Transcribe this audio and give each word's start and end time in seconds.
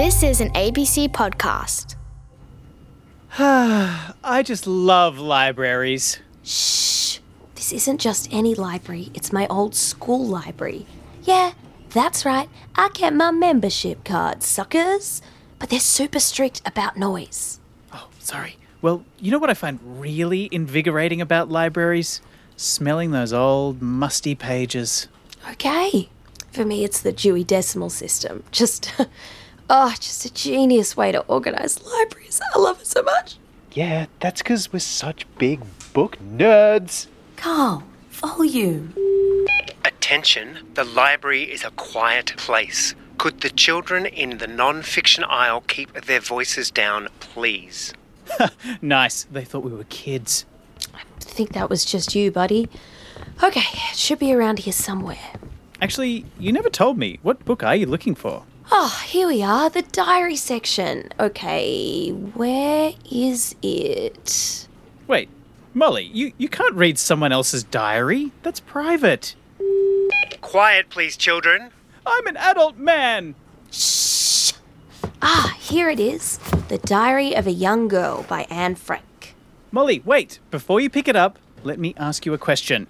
This 0.00 0.22
is 0.22 0.40
an 0.40 0.48
ABC 0.54 1.10
podcast. 1.10 1.94
I 3.38 4.42
just 4.42 4.66
love 4.66 5.18
libraries. 5.18 6.20
Shh. 6.42 7.18
This 7.54 7.70
isn't 7.70 8.00
just 8.00 8.26
any 8.32 8.54
library, 8.54 9.10
it's 9.12 9.30
my 9.30 9.46
old 9.48 9.74
school 9.74 10.24
library. 10.24 10.86
Yeah, 11.24 11.52
that's 11.90 12.24
right. 12.24 12.48
I 12.76 12.88
kept 12.88 13.14
my 13.14 13.30
membership 13.30 14.02
card, 14.02 14.42
suckers. 14.42 15.20
But 15.58 15.68
they're 15.68 15.80
super 15.80 16.18
strict 16.18 16.62
about 16.64 16.96
noise. 16.96 17.60
Oh, 17.92 18.08
sorry. 18.18 18.56
Well, 18.80 19.04
you 19.18 19.30
know 19.30 19.38
what 19.38 19.50
I 19.50 19.54
find 19.54 20.00
really 20.00 20.48
invigorating 20.50 21.20
about 21.20 21.50
libraries? 21.50 22.22
Smelling 22.56 23.10
those 23.10 23.34
old, 23.34 23.82
musty 23.82 24.34
pages. 24.34 25.08
Okay. 25.50 26.08
For 26.52 26.64
me, 26.64 26.84
it's 26.84 27.02
the 27.02 27.12
Dewey 27.12 27.44
Decimal 27.44 27.90
System. 27.90 28.44
Just, 28.50 28.92
oh, 29.70 29.94
just 29.98 30.26
a 30.26 30.34
genius 30.34 30.96
way 30.96 31.12
to 31.12 31.20
organize 31.20 31.82
libraries. 31.82 32.40
I 32.54 32.58
love 32.58 32.80
it 32.80 32.86
so 32.86 33.02
much. 33.02 33.36
Yeah, 33.72 34.06
that's 34.18 34.42
because 34.42 34.72
we're 34.72 34.80
such 34.80 35.26
big 35.38 35.60
book 35.94 36.18
nerds. 36.18 37.06
Carl, 37.36 37.84
volume. 38.10 38.94
Attention, 39.84 40.58
the 40.74 40.84
library 40.84 41.44
is 41.44 41.64
a 41.64 41.70
quiet 41.70 42.34
place. 42.36 42.94
Could 43.16 43.40
the 43.40 43.50
children 43.50 44.06
in 44.06 44.38
the 44.38 44.46
non 44.46 44.82
fiction 44.82 45.24
aisle 45.24 45.62
keep 45.66 45.92
their 45.92 46.20
voices 46.20 46.70
down, 46.70 47.08
please? 47.20 47.94
Nice. 48.82 49.24
They 49.24 49.44
thought 49.44 49.64
we 49.64 49.72
were 49.72 49.84
kids. 49.84 50.46
I 50.94 51.02
think 51.20 51.52
that 51.52 51.68
was 51.68 51.84
just 51.84 52.14
you, 52.14 52.30
buddy. 52.30 52.68
Okay, 53.42 53.60
it 53.90 53.96
should 53.96 54.18
be 54.18 54.32
around 54.32 54.60
here 54.60 54.72
somewhere. 54.72 55.18
Actually, 55.82 56.24
you 56.38 56.52
never 56.52 56.70
told 56.70 56.96
me. 56.96 57.18
What 57.22 57.44
book 57.44 57.62
are 57.62 57.76
you 57.76 57.86
looking 57.86 58.14
for? 58.14 58.44
Oh, 58.72 59.02
here 59.04 59.26
we 59.26 59.42
are, 59.42 59.68
the 59.68 59.82
diary 59.82 60.36
section. 60.36 61.08
Okay, 61.18 62.10
where 62.10 62.92
is 63.10 63.56
it? 63.62 64.68
Wait, 65.08 65.28
Molly, 65.74 66.04
you, 66.04 66.32
you 66.38 66.48
can't 66.48 66.74
read 66.74 66.96
someone 66.96 67.32
else's 67.32 67.64
diary. 67.64 68.30
That's 68.44 68.60
private. 68.60 69.34
Quiet, 70.40 70.88
please, 70.88 71.16
children. 71.16 71.70
I'm 72.06 72.26
an 72.28 72.36
adult 72.36 72.76
man. 72.76 73.34
Shh. 73.72 74.52
Ah, 75.20 75.56
here 75.58 75.90
it 75.90 75.98
is 75.98 76.38
The 76.68 76.78
Diary 76.78 77.34
of 77.34 77.48
a 77.48 77.52
Young 77.52 77.88
Girl 77.88 78.22
by 78.22 78.46
Anne 78.50 78.76
Frank. 78.76 79.34
Molly, 79.72 80.00
wait. 80.04 80.38
Before 80.52 80.78
you 80.78 80.88
pick 80.88 81.08
it 81.08 81.16
up, 81.16 81.40
let 81.64 81.80
me 81.80 81.92
ask 81.96 82.24
you 82.24 82.34
a 82.34 82.38
question. 82.38 82.86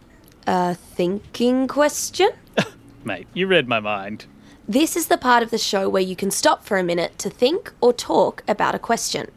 A 0.47 0.75
thinking 0.75 1.67
question? 1.69 2.31
Mate, 3.05 3.29
you 3.33 3.47
read 3.47 3.67
my 3.67 3.81
mind. 3.81 4.27
This 4.71 4.95
is 4.95 5.09
the 5.09 5.19
part 5.19 5.43
of 5.43 5.51
the 5.51 5.59
show 5.59 5.89
where 5.89 6.01
you 6.01 6.15
can 6.15 6.31
stop 6.31 6.65
for 6.65 6.79
a 6.79 6.85
minute 6.85 7.19
to 7.19 7.29
think 7.29 7.73
or 7.81 7.93
talk 7.93 8.45
about 8.47 8.73
a 8.73 8.79
question. 8.79 9.29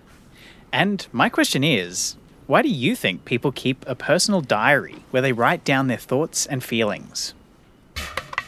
And 0.72 1.08
my 1.12 1.28
question 1.28 1.64
is 1.64 2.17
why 2.45 2.62
do 2.62 2.70
you 2.70 2.95
think 2.95 3.25
people 3.25 3.52
keep 3.52 3.84
a 3.88 3.95
personal 3.95 4.42
diary 4.42 4.98
where 5.09 5.23
they 5.23 5.34
write 5.34 5.66
down 5.66 5.88
their 5.88 5.98
thoughts 5.98 6.45
and 6.45 6.64
feelings? 6.64 7.34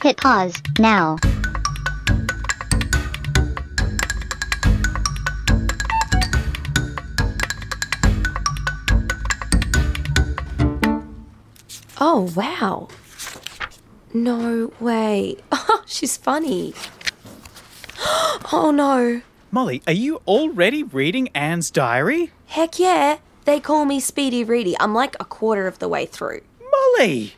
Hit 0.04 0.18
pause 0.18 0.62
now. 0.78 1.18
Oh, 12.00 12.32
wow. 12.36 12.90
No 14.16 14.72
way. 14.80 15.36
Oh, 15.68 15.84
she's 15.86 16.16
funny. 16.16 16.74
Oh 18.54 18.72
no. 18.74 19.22
Molly, 19.52 19.82
are 19.88 19.94
you 19.94 20.22
already 20.28 20.84
reading 20.84 21.28
Anne's 21.30 21.70
diary? 21.72 22.32
Heck 22.48 22.80
yeah. 22.80 23.18
They 23.46 23.60
call 23.60 23.84
me 23.86 24.00
Speedy 24.00 24.44
Reedy. 24.44 24.76
I'm 24.80 24.94
like 24.94 25.16
a 25.20 25.26
quarter 25.26 25.68
of 25.68 25.80
the 25.80 25.90
way 25.90 26.06
through. 26.06 26.42
Molly! 26.72 27.34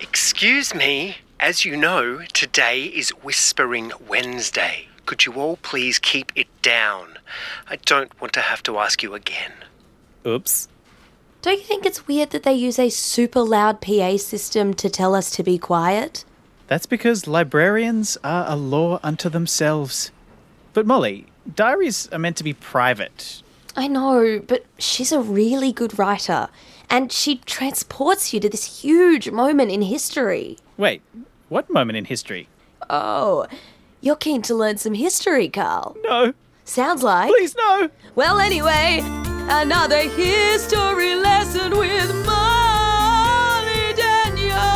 Excuse 0.00 0.74
me. 0.74 1.16
As 1.40 1.64
you 1.64 1.76
know, 1.76 2.20
today 2.32 2.84
is 2.84 3.10
Whispering 3.10 3.92
Wednesday. 4.06 4.88
Could 5.04 5.26
you 5.26 5.32
all 5.34 5.56
please 5.56 5.98
keep 5.98 6.32
it 6.36 6.48
down? 6.62 7.18
I 7.68 7.76
don't 7.76 8.18
want 8.20 8.32
to 8.34 8.40
have 8.40 8.62
to 8.64 8.78
ask 8.78 9.02
you 9.02 9.14
again. 9.14 9.52
Oops. 10.26 10.68
Don't 11.46 11.58
you 11.58 11.64
think 11.64 11.86
it's 11.86 12.08
weird 12.08 12.30
that 12.30 12.42
they 12.42 12.54
use 12.54 12.76
a 12.76 12.90
super 12.90 13.40
loud 13.40 13.80
PA 13.80 14.16
system 14.16 14.74
to 14.74 14.90
tell 14.90 15.14
us 15.14 15.30
to 15.30 15.44
be 15.44 15.58
quiet? 15.58 16.24
That's 16.66 16.86
because 16.86 17.28
librarians 17.28 18.18
are 18.24 18.46
a 18.48 18.56
law 18.56 18.98
unto 19.04 19.28
themselves. 19.28 20.10
But 20.72 20.86
Molly, 20.86 21.26
diaries 21.54 22.08
are 22.08 22.18
meant 22.18 22.36
to 22.38 22.42
be 22.42 22.52
private. 22.52 23.44
I 23.76 23.86
know, 23.86 24.42
but 24.44 24.66
she's 24.80 25.12
a 25.12 25.20
really 25.20 25.70
good 25.70 26.00
writer. 26.00 26.48
And 26.90 27.12
she 27.12 27.36
transports 27.36 28.34
you 28.34 28.40
to 28.40 28.48
this 28.48 28.82
huge 28.82 29.30
moment 29.30 29.70
in 29.70 29.82
history. 29.82 30.58
Wait, 30.76 31.00
what 31.48 31.70
moment 31.70 31.96
in 31.96 32.06
history? 32.06 32.48
Oh, 32.90 33.46
you're 34.00 34.16
keen 34.16 34.42
to 34.42 34.54
learn 34.56 34.78
some 34.78 34.94
history, 34.94 35.48
Carl. 35.48 35.96
No, 36.02 36.34
Sounds 36.64 37.04
like. 37.04 37.30
please 37.30 37.54
no! 37.54 37.88
Well, 38.16 38.40
anyway, 38.40 39.00
another 39.48 40.00
history 40.00 41.14
lesson 41.14 41.78
with 41.78 42.12
Molly 42.26 43.94
Daniels. 43.94 44.66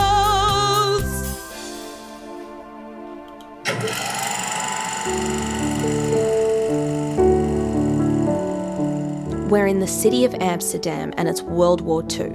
We're 9.51 9.67
in 9.67 9.81
the 9.81 9.89
city 9.89 10.25
of 10.25 10.35
Amsterdam 10.37 11.13
and 11.17 11.29
it's 11.29 11.43
World 11.43 11.81
War 11.81 12.05
II. 12.09 12.33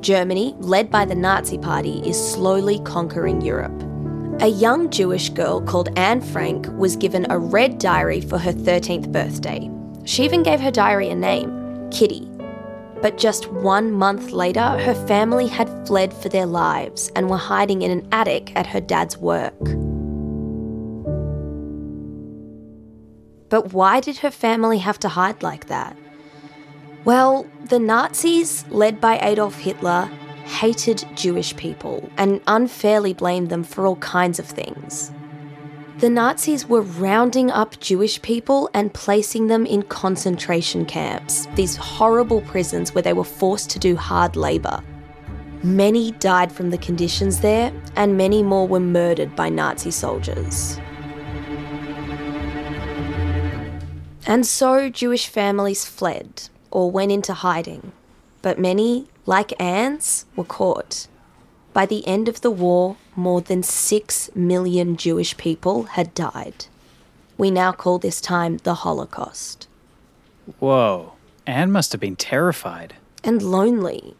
Germany, 0.00 0.54
led 0.58 0.90
by 0.90 1.06
the 1.06 1.14
Nazi 1.14 1.56
Party, 1.56 2.00
is 2.00 2.18
slowly 2.32 2.80
conquering 2.80 3.40
Europe. 3.40 3.72
A 4.42 4.48
young 4.48 4.90
Jewish 4.90 5.30
girl 5.30 5.60
called 5.62 5.96
Anne 5.96 6.20
Frank 6.20 6.66
was 6.76 6.96
given 6.96 7.30
a 7.30 7.38
red 7.38 7.78
diary 7.78 8.20
for 8.20 8.36
her 8.38 8.52
13th 8.52 9.10
birthday. 9.12 9.70
She 10.04 10.24
even 10.24 10.42
gave 10.42 10.60
her 10.60 10.72
diary 10.72 11.08
a 11.10 11.14
name, 11.14 11.61
Kitty. 11.92 12.28
But 13.00 13.18
just 13.18 13.50
one 13.52 13.92
month 13.92 14.30
later, 14.30 14.60
her 14.78 14.94
family 15.06 15.46
had 15.46 15.68
fled 15.86 16.14
for 16.14 16.28
their 16.28 16.46
lives 16.46 17.10
and 17.14 17.28
were 17.28 17.36
hiding 17.36 17.82
in 17.82 17.90
an 17.90 18.08
attic 18.12 18.52
at 18.56 18.66
her 18.66 18.80
dad's 18.80 19.18
work. 19.18 19.58
But 23.48 23.72
why 23.72 24.00
did 24.00 24.18
her 24.18 24.30
family 24.30 24.78
have 24.78 24.98
to 25.00 25.08
hide 25.08 25.42
like 25.42 25.66
that? 25.66 25.96
Well, 27.04 27.46
the 27.68 27.78
Nazis, 27.78 28.64
led 28.70 29.00
by 29.00 29.18
Adolf 29.18 29.58
Hitler, 29.58 30.08
hated 30.44 31.04
Jewish 31.14 31.54
people 31.56 32.08
and 32.16 32.40
unfairly 32.46 33.12
blamed 33.12 33.50
them 33.50 33.64
for 33.64 33.86
all 33.86 33.96
kinds 33.96 34.38
of 34.38 34.46
things. 34.46 35.12
The 36.02 36.10
Nazis 36.10 36.66
were 36.66 36.80
rounding 36.82 37.52
up 37.52 37.78
Jewish 37.78 38.20
people 38.22 38.68
and 38.74 38.92
placing 38.92 39.46
them 39.46 39.64
in 39.64 39.84
concentration 39.84 40.84
camps, 40.84 41.46
these 41.54 41.76
horrible 41.76 42.40
prisons 42.40 42.92
where 42.92 43.02
they 43.02 43.12
were 43.12 43.22
forced 43.22 43.70
to 43.70 43.78
do 43.78 43.94
hard 43.94 44.34
labour. 44.34 44.82
Many 45.62 46.10
died 46.10 46.50
from 46.50 46.70
the 46.70 46.78
conditions 46.78 47.38
there, 47.38 47.72
and 47.94 48.16
many 48.16 48.42
more 48.42 48.66
were 48.66 48.80
murdered 48.80 49.36
by 49.36 49.48
Nazi 49.48 49.92
soldiers. 49.92 50.76
And 54.26 54.44
so 54.44 54.90
Jewish 54.90 55.28
families 55.28 55.84
fled 55.84 56.48
or 56.72 56.90
went 56.90 57.12
into 57.12 57.32
hiding, 57.32 57.92
but 58.42 58.58
many, 58.58 59.06
like 59.24 59.52
Anne's, 59.62 60.26
were 60.34 60.42
caught. 60.42 61.06
By 61.72 61.86
the 61.86 62.04
end 62.08 62.28
of 62.28 62.40
the 62.40 62.50
war, 62.50 62.96
more 63.14 63.40
than 63.40 63.62
six 63.62 64.30
million 64.34 64.96
Jewish 64.96 65.36
people 65.36 65.84
had 65.84 66.14
died. 66.14 66.66
We 67.38 67.50
now 67.50 67.72
call 67.72 67.98
this 67.98 68.20
time 68.20 68.58
the 68.58 68.74
Holocaust. 68.74 69.68
Whoa, 70.58 71.12
Anne 71.46 71.72
must 71.72 71.92
have 71.92 72.00
been 72.00 72.16
terrified. 72.16 72.94
And 73.24 73.42
lonely. 73.42 74.14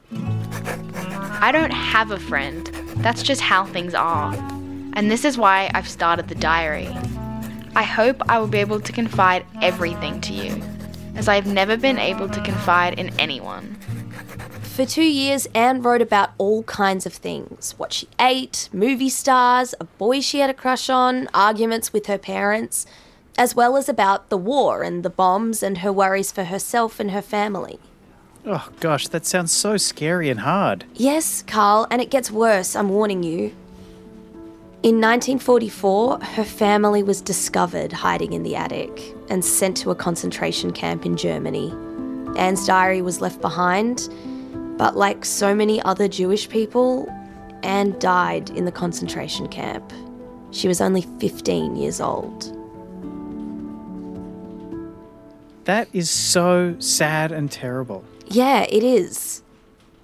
I 1.40 1.50
don't 1.52 1.72
have 1.72 2.10
a 2.10 2.18
friend. 2.18 2.66
That's 2.96 3.22
just 3.22 3.40
how 3.40 3.64
things 3.64 3.94
are. 3.94 4.34
And 4.94 5.10
this 5.10 5.24
is 5.24 5.38
why 5.38 5.70
I've 5.74 5.88
started 5.88 6.28
the 6.28 6.34
diary. 6.34 6.88
I 7.74 7.82
hope 7.82 8.20
I 8.28 8.38
will 8.38 8.48
be 8.48 8.58
able 8.58 8.80
to 8.80 8.92
confide 8.92 9.46
everything 9.62 10.20
to 10.22 10.32
you, 10.32 10.62
as 11.16 11.28
I 11.28 11.34
have 11.34 11.46
never 11.46 11.76
been 11.76 11.98
able 11.98 12.28
to 12.28 12.42
confide 12.42 12.98
in 12.98 13.08
anyone. 13.18 13.78
For 14.72 14.86
two 14.86 15.04
years, 15.04 15.46
Anne 15.54 15.82
wrote 15.82 16.00
about 16.00 16.30
all 16.38 16.62
kinds 16.62 17.04
of 17.04 17.12
things 17.12 17.74
what 17.76 17.92
she 17.92 18.08
ate, 18.18 18.70
movie 18.72 19.10
stars, 19.10 19.74
a 19.78 19.84
boy 19.84 20.22
she 20.22 20.38
had 20.38 20.48
a 20.48 20.54
crush 20.54 20.88
on, 20.88 21.28
arguments 21.34 21.92
with 21.92 22.06
her 22.06 22.16
parents, 22.16 22.86
as 23.36 23.54
well 23.54 23.76
as 23.76 23.86
about 23.86 24.30
the 24.30 24.38
war 24.38 24.82
and 24.82 25.02
the 25.02 25.10
bombs 25.10 25.62
and 25.62 25.78
her 25.78 25.92
worries 25.92 26.32
for 26.32 26.44
herself 26.44 26.98
and 26.98 27.10
her 27.10 27.20
family. 27.20 27.80
Oh 28.46 28.66
gosh, 28.80 29.08
that 29.08 29.26
sounds 29.26 29.52
so 29.52 29.76
scary 29.76 30.30
and 30.30 30.40
hard. 30.40 30.86
Yes, 30.94 31.44
Carl, 31.46 31.86
and 31.90 32.00
it 32.00 32.08
gets 32.10 32.30
worse, 32.30 32.74
I'm 32.74 32.88
warning 32.88 33.22
you. 33.22 33.54
In 34.82 35.02
1944, 35.02 36.20
her 36.20 36.44
family 36.44 37.02
was 37.02 37.20
discovered 37.20 37.92
hiding 37.92 38.32
in 38.32 38.42
the 38.42 38.56
attic 38.56 39.14
and 39.28 39.44
sent 39.44 39.76
to 39.76 39.90
a 39.90 39.94
concentration 39.94 40.72
camp 40.72 41.04
in 41.04 41.18
Germany. 41.18 41.70
Anne's 42.38 42.66
diary 42.66 43.02
was 43.02 43.20
left 43.20 43.42
behind, 43.42 44.08
but 44.76 44.96
like 44.96 45.24
so 45.24 45.54
many 45.54 45.80
other 45.82 46.08
Jewish 46.08 46.48
people, 46.48 47.08
Anne 47.62 47.98
died 47.98 48.50
in 48.50 48.64
the 48.64 48.72
concentration 48.72 49.48
camp. 49.48 49.92
She 50.50 50.68
was 50.68 50.80
only 50.80 51.02
15 51.02 51.76
years 51.76 52.00
old. 52.00 52.58
That 55.64 55.88
is 55.92 56.10
so 56.10 56.74
sad 56.78 57.30
and 57.32 57.50
terrible. 57.50 58.04
Yeah, 58.26 58.66
it 58.68 58.82
is. 58.82 59.42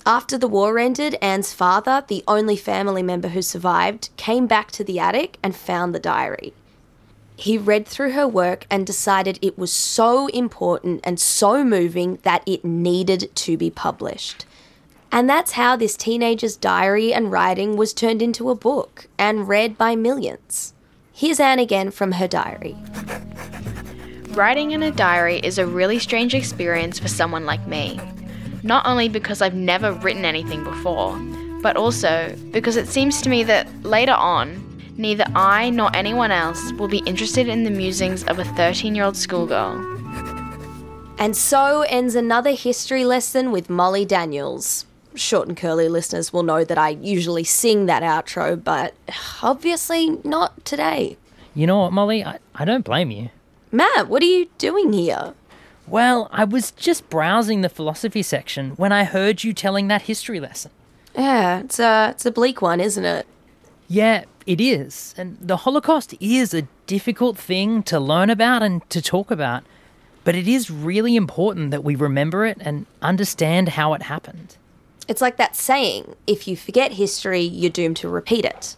After 0.07 0.39
the 0.39 0.49
war 0.49 0.79
ended, 0.79 1.17
Anne's 1.21 1.53
father, 1.53 2.05
the 2.07 2.25
only 2.27 2.57
family 2.57 3.03
member 3.03 3.29
who 3.29 3.43
survived, 3.43 4.11
came 4.17 4.47
back 4.47 4.71
to 4.73 4.85
the 4.85 4.99
attic 4.99 5.39
and 5.43 5.55
found 5.55 5.95
the 5.95 6.01
diary. 6.01 6.55
He 7.37 7.59
read 7.59 7.87
through 7.87 8.13
her 8.13 8.27
work 8.27 8.67
and 8.71 8.87
decided 8.87 9.39
it 9.43 9.59
was 9.59 9.73
so 9.73 10.29
important 10.29 11.01
and 11.05 11.21
so 11.21 11.63
moving 11.63 12.19
that 12.23 12.43
it 12.47 12.65
needed 12.65 13.31
to 13.35 13.57
be 13.57 13.71
published. 13.71 14.47
And 15.11 15.29
that's 15.29 15.53
how 15.53 15.75
this 15.75 15.97
teenager's 15.97 16.57
diary 16.57 17.13
and 17.15 17.33
writing 17.33 17.77
was 17.77 17.95
turned 17.95 18.21
into 18.21 18.51
a 18.51 18.55
book 18.55 19.09
and 19.19 19.49
read 19.49 19.79
by 19.79 19.97
millions. 19.97 20.75
Here's 21.13 21.41
Anne 21.41 21.59
again 21.59 21.91
from 21.91 22.13
her 22.13 22.29
diary. 22.29 22.77
Writing 24.31 24.73
in 24.73 24.83
a 24.83 24.91
diary 24.91 25.39
is 25.39 25.59
a 25.59 25.67
really 25.67 25.99
strange 25.99 26.35
experience 26.35 26.99
for 26.99 27.09
someone 27.09 27.47
like 27.47 27.67
me. 27.67 27.99
Not 28.63 28.87
only 28.87 29.09
because 29.09 29.41
I've 29.41 29.55
never 29.55 29.93
written 29.93 30.25
anything 30.25 30.63
before, 30.63 31.19
but 31.63 31.77
also 31.77 32.37
because 32.53 32.77
it 32.77 32.87
seems 32.87 33.23
to 33.23 33.31
me 33.31 33.43
that 33.45 33.67
later 33.83 34.13
on, 34.13 34.63
neither 34.97 35.25
I 35.35 35.71
nor 35.71 35.91
anyone 35.97 36.31
else 36.31 36.73
will 36.75 36.87
be 36.87 36.99
interested 36.99 37.49
in 37.49 37.65
the 37.65 37.71
musings 37.71 38.25
of 38.25 38.39
a 38.39 38.45
13 38.45 38.95
year 38.95 39.05
old 39.05 39.17
schoolgirl. 39.17 39.97
And 41.19 41.37
so 41.37 41.83
ends 41.89 42.15
another 42.15 42.53
history 42.53 43.05
lesson 43.05 43.51
with 43.51 43.69
Molly 43.69 44.05
Daniels. 44.05 44.85
Short 45.19 45.49
and 45.49 45.57
curly 45.57 45.89
listeners 45.89 46.33
will 46.33 46.43
know 46.43 46.65
that 46.65 46.79
I 46.79 46.91
usually 46.91 47.45
sing 47.45 47.87
that 47.87 48.03
outro, 48.03 48.63
but 48.63 48.95
obviously 49.43 50.19
not 50.25 50.65
today. 50.65 51.17
You 51.55 51.67
know 51.67 51.81
what, 51.81 51.93
Molly? 51.93 52.25
I, 52.25 52.39
I 52.55 52.65
don't 52.65 52.85
blame 52.85 53.11
you. 53.11 53.31
Matt, 53.73 54.09
what 54.09 54.23
are 54.23 54.27
you 54.27 54.49
doing 54.59 54.93
here? 54.93 55.35
Well, 55.87 56.29
I 56.31 56.45
was 56.45 56.71
just 56.71 57.09
browsing 57.11 57.63
the 57.63 57.69
philosophy 57.69 58.23
section 58.23 58.71
when 58.73 58.93
I 58.93 59.05
heard 59.05 59.43
you 59.43 59.53
telling 59.53 59.89
that 59.89 60.03
history 60.03 60.39
lesson. 60.39 60.71
Yeah, 61.15 61.61
it's 61.61 61.79
a, 61.79 62.11
it's 62.11 62.27
a 62.27 62.31
bleak 62.31 62.63
one, 62.63 62.81
isn't 62.81 63.05
it? 63.05 63.27
Yeah, 63.89 64.25
it 64.47 64.61
is. 64.61 65.15
And 65.17 65.39
the 65.41 65.59
Holocaust 65.59 66.15
is 66.21 66.55
a 66.55 66.69
difficult 66.87 67.39
thing 67.39 67.83
to 67.85 67.99
learn 67.99 68.31
about 68.31 68.63
and 68.63 68.89
to 68.91 69.03
talk 69.03 69.31
about. 69.31 69.65
But 70.25 70.35
it 70.35 70.47
is 70.47 70.71
really 70.71 71.17
important 71.17 71.71
that 71.71 71.83
we 71.83 71.95
remember 71.95 72.45
it 72.45 72.59
and 72.61 72.85
understand 73.01 73.71
how 73.71 73.95
it 73.95 74.03
happened. 74.03 74.57
It's 75.09 75.23
like 75.23 75.39
that 75.39 75.57
saying 75.57 76.15
if 76.27 76.47
you 76.47 76.57
forget 76.57 76.93
history, 76.93 77.41
you're 77.41 77.71
doomed 77.71 77.97
to 77.97 78.09
repeat 78.09 78.45
it. 78.45 78.77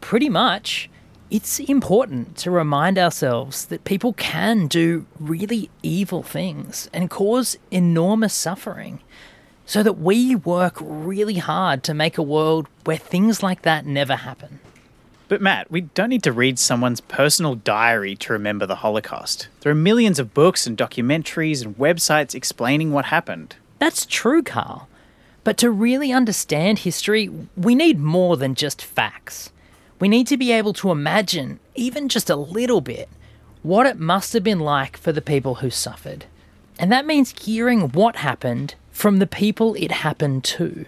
Pretty 0.00 0.28
much. 0.28 0.90
It's 1.30 1.60
important 1.60 2.36
to 2.38 2.50
remind 2.50 2.98
ourselves 2.98 3.64
that 3.66 3.84
people 3.84 4.12
can 4.12 4.66
do 4.66 5.06
really 5.18 5.70
evil 5.82 6.22
things 6.22 6.90
and 6.92 7.08
cause 7.08 7.56
enormous 7.70 8.34
suffering, 8.34 9.00
so 9.64 9.82
that 9.82 9.94
we 9.94 10.34
work 10.34 10.76
really 10.80 11.36
hard 11.36 11.82
to 11.84 11.94
make 11.94 12.18
a 12.18 12.22
world 12.22 12.66
where 12.84 12.98
things 12.98 13.42
like 13.42 13.62
that 13.62 13.86
never 13.86 14.16
happen. 14.16 14.60
But 15.28 15.40
Matt, 15.40 15.70
we 15.70 15.82
don't 15.82 16.10
need 16.10 16.24
to 16.24 16.32
read 16.32 16.58
someone's 16.58 17.00
personal 17.00 17.54
diary 17.54 18.14
to 18.16 18.34
remember 18.34 18.66
the 18.66 18.76
Holocaust. 18.76 19.48
There 19.60 19.72
are 19.72 19.76
millions 19.76 20.18
of 20.18 20.34
books 20.34 20.66
and 20.66 20.76
documentaries 20.76 21.64
and 21.64 21.78
websites 21.78 22.34
explaining 22.34 22.92
what 22.92 23.06
happened. 23.06 23.56
That's 23.78 24.04
true, 24.04 24.42
Carl. 24.42 24.88
But 25.44 25.56
to 25.58 25.70
really 25.70 26.12
understand 26.12 26.80
history, 26.80 27.30
we 27.56 27.74
need 27.74 27.98
more 27.98 28.36
than 28.36 28.54
just 28.54 28.82
facts. 28.82 29.50
We 29.98 30.08
need 30.08 30.26
to 30.28 30.36
be 30.36 30.52
able 30.52 30.72
to 30.74 30.90
imagine, 30.90 31.58
even 31.74 32.08
just 32.08 32.30
a 32.30 32.36
little 32.36 32.80
bit, 32.80 33.08
what 33.62 33.86
it 33.86 33.98
must 33.98 34.32
have 34.32 34.44
been 34.44 34.60
like 34.60 34.96
for 34.96 35.12
the 35.12 35.22
people 35.22 35.56
who 35.56 35.70
suffered. 35.70 36.26
And 36.78 36.90
that 36.90 37.06
means 37.06 37.34
hearing 37.40 37.90
what 37.90 38.16
happened 38.16 38.74
from 38.90 39.18
the 39.18 39.26
people 39.26 39.74
it 39.74 39.90
happened 39.90 40.44
to. 40.44 40.86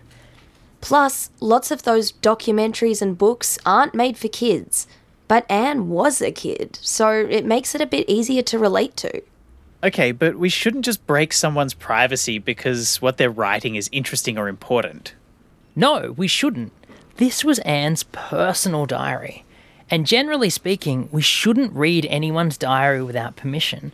Plus, 0.81 1.31
lots 1.41 1.71
of 1.71 1.83
those 1.85 2.13
documentaries 2.13 3.01
and 3.01 3.17
books 3.17 3.59
aren't 3.65 3.95
made 3.95 4.19
for 4.19 4.29
kids. 4.29 4.87
But 5.27 5.51
Anne 5.51 5.89
was 5.89 6.21
a 6.21 6.31
kid, 6.31 6.79
so 6.83 7.11
it 7.11 7.47
makes 7.47 7.75
it 7.75 7.81
a 7.81 7.87
bit 7.87 8.09
easier 8.09 8.43
to 8.43 8.59
relate 8.59 8.97
to. 8.99 9.23
Okay, 9.85 10.13
but 10.13 10.37
we 10.39 10.49
shouldn't 10.49 10.87
just 10.87 11.07
break 11.07 11.35
someone's 11.35 11.75
privacy 11.75 12.39
because 12.39 13.03
what 13.03 13.19
they're 13.19 13.31
writing 13.31 13.77
is 13.77 13.91
interesting 13.93 14.39
or 14.39 14.49
important. 14.49 15.15
No, 15.77 16.15
we 16.17 16.27
shouldn't. 16.27 16.73
This 17.17 17.45
was 17.45 17.59
Anne's 17.61 18.05
personal 18.05 18.87
diary. 18.87 19.45
And 19.91 20.07
generally 20.07 20.49
speaking, 20.49 21.11
we 21.13 21.21
shouldn't 21.21 21.75
read 21.75 22.07
anyone's 22.07 22.57
diary 22.57 23.03
without 23.03 23.37
permission. 23.37 23.93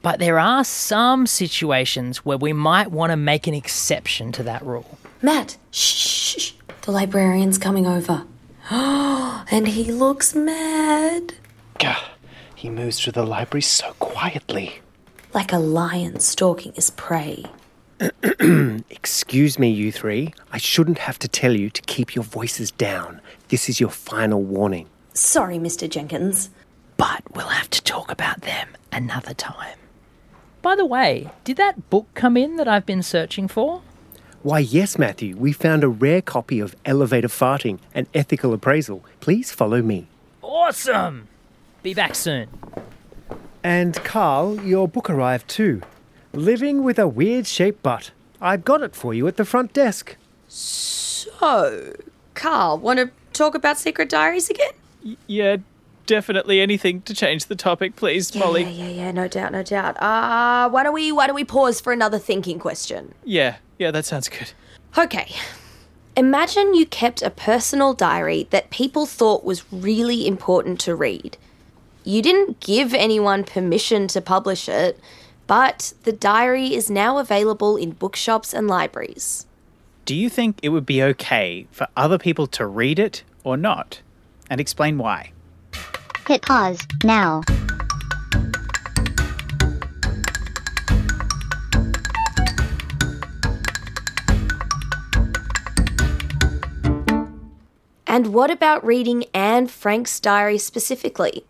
But 0.00 0.20
there 0.20 0.38
are 0.38 0.62
some 0.62 1.26
situations 1.26 2.18
where 2.18 2.38
we 2.38 2.52
might 2.52 2.92
want 2.92 3.10
to 3.10 3.16
make 3.16 3.48
an 3.48 3.54
exception 3.54 4.30
to 4.30 4.44
that 4.44 4.64
rule. 4.64 4.96
Matt, 5.20 5.56
shh, 5.72 5.94
shh, 5.96 6.38
shh. 6.38 6.52
The 6.82 6.92
librarian's 6.92 7.58
coming 7.58 7.84
over. 7.84 8.24
and 8.70 9.66
he 9.66 9.90
looks 9.90 10.36
mad. 10.36 11.34
Gah, 11.80 12.10
he 12.54 12.70
moves 12.70 13.00
through 13.00 13.14
the 13.14 13.26
library 13.26 13.62
so 13.62 13.92
quietly. 13.98 14.82
Like 15.36 15.52
a 15.52 15.58
lion 15.58 16.18
stalking 16.18 16.72
his 16.72 16.88
prey. 16.88 17.44
Excuse 18.88 19.58
me, 19.58 19.68
you 19.68 19.92
three. 19.92 20.32
I 20.50 20.56
shouldn't 20.56 20.96
have 20.96 21.18
to 21.18 21.28
tell 21.28 21.54
you 21.54 21.68
to 21.68 21.82
keep 21.82 22.14
your 22.14 22.24
voices 22.24 22.70
down. 22.70 23.20
This 23.48 23.68
is 23.68 23.78
your 23.78 23.90
final 23.90 24.42
warning. 24.42 24.88
Sorry, 25.12 25.58
Mr. 25.58 25.90
Jenkins. 25.90 26.48
But 26.96 27.22
we'll 27.34 27.48
have 27.48 27.68
to 27.68 27.82
talk 27.82 28.10
about 28.10 28.40
them 28.40 28.68
another 28.90 29.34
time. 29.34 29.76
By 30.62 30.74
the 30.74 30.86
way, 30.86 31.30
did 31.44 31.58
that 31.58 31.90
book 31.90 32.06
come 32.14 32.38
in 32.38 32.56
that 32.56 32.66
I've 32.66 32.86
been 32.86 33.02
searching 33.02 33.46
for? 33.46 33.82
Why, 34.42 34.60
yes, 34.60 34.96
Matthew. 34.96 35.36
We 35.36 35.52
found 35.52 35.84
a 35.84 35.88
rare 35.88 36.22
copy 36.22 36.60
of 36.60 36.74
Elevator 36.86 37.28
Farting 37.28 37.78
and 37.94 38.06
Ethical 38.14 38.54
Appraisal. 38.54 39.04
Please 39.20 39.52
follow 39.52 39.82
me. 39.82 40.06
Awesome! 40.40 41.28
Be 41.82 41.92
back 41.92 42.14
soon. 42.14 42.48
And 43.66 43.96
Carl, 44.04 44.60
your 44.64 44.86
book 44.86 45.10
arrived 45.10 45.48
too. 45.48 45.82
Living 46.32 46.84
with 46.84 47.00
a 47.00 47.08
weird 47.08 47.48
shaped 47.48 47.82
butt. 47.82 48.12
I've 48.40 48.64
got 48.64 48.80
it 48.80 48.94
for 48.94 49.12
you 49.12 49.26
at 49.26 49.38
the 49.38 49.44
front 49.44 49.72
desk. 49.72 50.16
So, 50.46 51.92
Carl, 52.34 52.78
want 52.78 53.00
to 53.00 53.10
talk 53.32 53.56
about 53.56 53.76
secret 53.76 54.08
diaries 54.08 54.48
again? 54.48 54.70
Y- 55.04 55.16
yeah, 55.26 55.56
definitely 56.06 56.60
anything 56.60 57.02
to 57.02 57.12
change 57.12 57.46
the 57.46 57.56
topic, 57.56 57.96
please, 57.96 58.36
Molly. 58.36 58.62
Yeah, 58.62 58.84
yeah, 58.84 58.88
yeah, 58.88 59.10
no 59.10 59.26
doubt, 59.26 59.50
no 59.50 59.64
doubt. 59.64 60.00
Uh, 60.00 60.68
why 60.70 60.84
don't 60.84 60.94
we 60.94 61.10
why 61.10 61.26
don't 61.26 61.34
we 61.34 61.44
pause 61.44 61.80
for 61.80 61.92
another 61.92 62.20
thinking 62.20 62.60
question? 62.60 63.14
Yeah, 63.24 63.56
yeah, 63.80 63.90
that 63.90 64.04
sounds 64.04 64.28
good. 64.28 64.52
Okay. 64.96 65.34
Imagine 66.16 66.72
you 66.74 66.86
kept 66.86 67.20
a 67.20 67.30
personal 67.30 67.94
diary 67.94 68.46
that 68.50 68.70
people 68.70 69.06
thought 69.06 69.42
was 69.42 69.64
really 69.72 70.24
important 70.24 70.78
to 70.82 70.94
read. 70.94 71.36
You 72.08 72.22
didn't 72.22 72.60
give 72.60 72.94
anyone 72.94 73.42
permission 73.42 74.06
to 74.08 74.20
publish 74.20 74.68
it, 74.68 75.00
but 75.48 75.92
the 76.04 76.12
diary 76.12 76.72
is 76.72 76.88
now 76.88 77.18
available 77.18 77.76
in 77.76 77.90
bookshops 77.90 78.54
and 78.54 78.68
libraries. 78.68 79.44
Do 80.04 80.14
you 80.14 80.30
think 80.30 80.60
it 80.62 80.68
would 80.68 80.86
be 80.86 81.02
okay 81.02 81.66
for 81.72 81.88
other 81.96 82.16
people 82.16 82.46
to 82.46 82.64
read 82.64 83.00
it 83.00 83.24
or 83.42 83.56
not? 83.56 84.02
And 84.48 84.60
explain 84.60 84.98
why. 84.98 85.32
Hit 86.28 86.42
pause 86.42 86.78
now. 87.02 87.42
And 98.06 98.32
what 98.32 98.52
about 98.52 98.86
reading 98.86 99.24
Anne 99.34 99.66
Frank's 99.66 100.20
diary 100.20 100.58
specifically? 100.58 101.44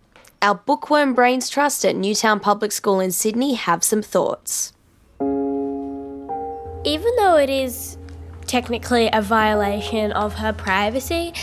Our 0.47 0.55
Bookworm 0.55 1.13
Brains 1.13 1.49
Trust 1.49 1.85
at 1.85 1.97
Newtown 1.97 2.39
Public 2.39 2.71
School 2.71 3.01
in 3.01 3.11
Sydney 3.11 3.55
have 3.55 3.83
some 3.83 4.01
thoughts. 4.01 4.73
Even 5.19 7.17
though 7.17 7.37
it 7.37 7.51
is 7.51 7.99
technically 8.47 9.11
a 9.13 9.21
violation 9.21 10.13
of 10.13 10.35
her 10.35 10.53
privacy, 10.53 11.35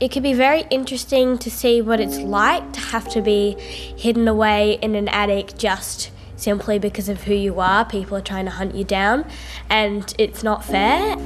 it 0.00 0.10
could 0.10 0.24
be 0.24 0.32
very 0.32 0.64
interesting 0.68 1.38
to 1.38 1.48
see 1.48 1.80
what 1.80 2.00
it's 2.00 2.18
like 2.18 2.72
to 2.72 2.80
have 2.80 3.08
to 3.10 3.22
be 3.22 3.52
hidden 3.60 4.26
away 4.26 4.80
in 4.82 4.96
an 4.96 5.06
attic 5.10 5.56
just 5.56 6.10
simply 6.34 6.80
because 6.80 7.08
of 7.08 7.22
who 7.22 7.34
you 7.34 7.60
are. 7.60 7.84
People 7.84 8.16
are 8.16 8.20
trying 8.20 8.46
to 8.46 8.50
hunt 8.50 8.74
you 8.74 8.82
down, 8.82 9.30
and 9.68 10.12
it's 10.18 10.42
not 10.42 10.64
fair. 10.64 11.16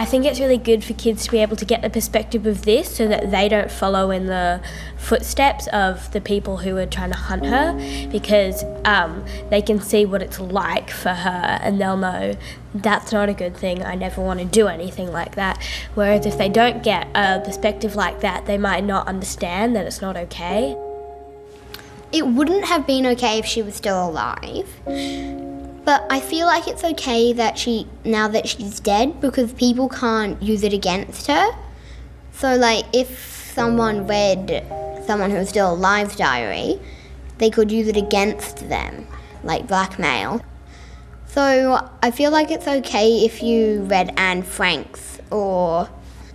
I 0.00 0.06
think 0.06 0.24
it's 0.24 0.40
really 0.40 0.56
good 0.56 0.82
for 0.82 0.94
kids 0.94 1.26
to 1.26 1.30
be 1.30 1.40
able 1.40 1.56
to 1.56 1.64
get 1.66 1.82
the 1.82 1.90
perspective 1.90 2.46
of 2.46 2.62
this 2.62 2.96
so 2.96 3.06
that 3.06 3.30
they 3.30 3.50
don't 3.50 3.70
follow 3.70 4.10
in 4.10 4.28
the 4.28 4.62
footsteps 4.96 5.66
of 5.74 6.10
the 6.12 6.22
people 6.22 6.56
who 6.56 6.78
are 6.78 6.86
trying 6.86 7.10
to 7.10 7.18
hunt 7.18 7.44
her 7.44 7.74
because 8.10 8.64
um, 8.86 9.22
they 9.50 9.60
can 9.60 9.78
see 9.78 10.06
what 10.06 10.22
it's 10.22 10.40
like 10.40 10.90
for 10.90 11.10
her 11.10 11.58
and 11.60 11.78
they'll 11.78 11.98
know 11.98 12.34
that's 12.74 13.12
not 13.12 13.28
a 13.28 13.34
good 13.34 13.54
thing. 13.54 13.84
I 13.84 13.94
never 13.94 14.22
want 14.22 14.40
to 14.40 14.46
do 14.46 14.68
anything 14.68 15.12
like 15.12 15.34
that. 15.34 15.62
Whereas 15.92 16.24
if 16.24 16.38
they 16.38 16.48
don't 16.48 16.82
get 16.82 17.06
a 17.14 17.42
perspective 17.44 17.94
like 17.94 18.20
that, 18.20 18.46
they 18.46 18.56
might 18.56 18.84
not 18.84 19.06
understand 19.06 19.76
that 19.76 19.84
it's 19.84 20.00
not 20.00 20.16
okay. 20.16 20.78
It 22.10 22.26
wouldn't 22.26 22.64
have 22.64 22.86
been 22.86 23.04
okay 23.08 23.38
if 23.38 23.44
she 23.44 23.60
was 23.60 23.74
still 23.74 24.08
alive. 24.08 24.66
But 25.84 26.06
I 26.10 26.20
feel 26.20 26.46
like 26.46 26.68
it's 26.68 26.84
okay 26.84 27.32
that 27.32 27.58
she 27.58 27.86
now 28.04 28.28
that 28.28 28.48
she's 28.48 28.80
dead 28.80 29.20
because 29.20 29.52
people 29.52 29.88
can't 29.88 30.40
use 30.42 30.62
it 30.62 30.72
against 30.72 31.26
her. 31.26 31.50
So 32.32 32.56
like 32.56 32.84
if 32.92 33.52
someone 33.54 34.06
read 34.06 34.64
someone 35.06 35.30
who's 35.30 35.48
still 35.48 35.72
alive's 35.74 36.16
diary, 36.16 36.78
they 37.38 37.50
could 37.50 37.72
use 37.72 37.88
it 37.88 37.96
against 37.96 38.68
them, 38.68 39.06
like 39.42 39.66
blackmail. 39.66 40.42
So 41.26 41.88
I 42.02 42.10
feel 42.10 42.30
like 42.30 42.50
it's 42.50 42.66
okay 42.66 43.24
if 43.24 43.42
you 43.42 43.82
read 43.84 44.12
Anne 44.16 44.42
Frank's 44.42 45.18
or 45.30 45.88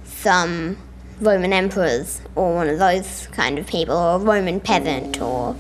some 0.04 0.78
Roman 1.22 1.54
emperors 1.54 2.22
or 2.36 2.56
one 2.56 2.68
of 2.68 2.80
those 2.80 3.28
kind 3.28 3.60
of 3.60 3.68
people 3.68 3.96
or 3.96 4.16
a 4.16 4.20
Roman 4.20 4.60
peasant 4.60 5.22
or 5.22 5.56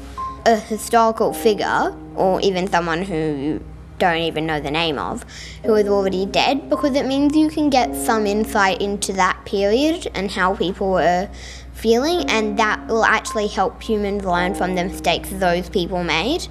a 0.45 0.57
historical 0.57 1.33
figure 1.33 1.95
or 2.15 2.41
even 2.41 2.67
someone 2.67 3.03
who 3.03 3.61
don't 3.97 4.21
even 4.21 4.45
know 4.45 4.59
the 4.59 4.71
name 4.71 4.97
of 4.97 5.25
who 5.63 5.75
is 5.75 5.87
already 5.87 6.25
dead 6.25 6.69
because 6.69 6.95
it 6.95 7.05
means 7.05 7.35
you 7.35 7.49
can 7.49 7.69
get 7.69 7.95
some 7.95 8.25
insight 8.25 8.81
into 8.81 9.13
that 9.13 9.43
period 9.45 10.11
and 10.13 10.31
how 10.31 10.55
people 10.55 10.91
were 10.91 11.29
feeling 11.73 12.29
and 12.29 12.57
that 12.57 12.85
will 12.87 13.05
actually 13.05 13.47
help 13.47 13.81
humans 13.81 14.23
learn 14.25 14.55
from 14.55 14.75
the 14.75 14.83
mistakes 14.83 15.29
those 15.29 15.69
people 15.69 16.03
made. 16.03 16.47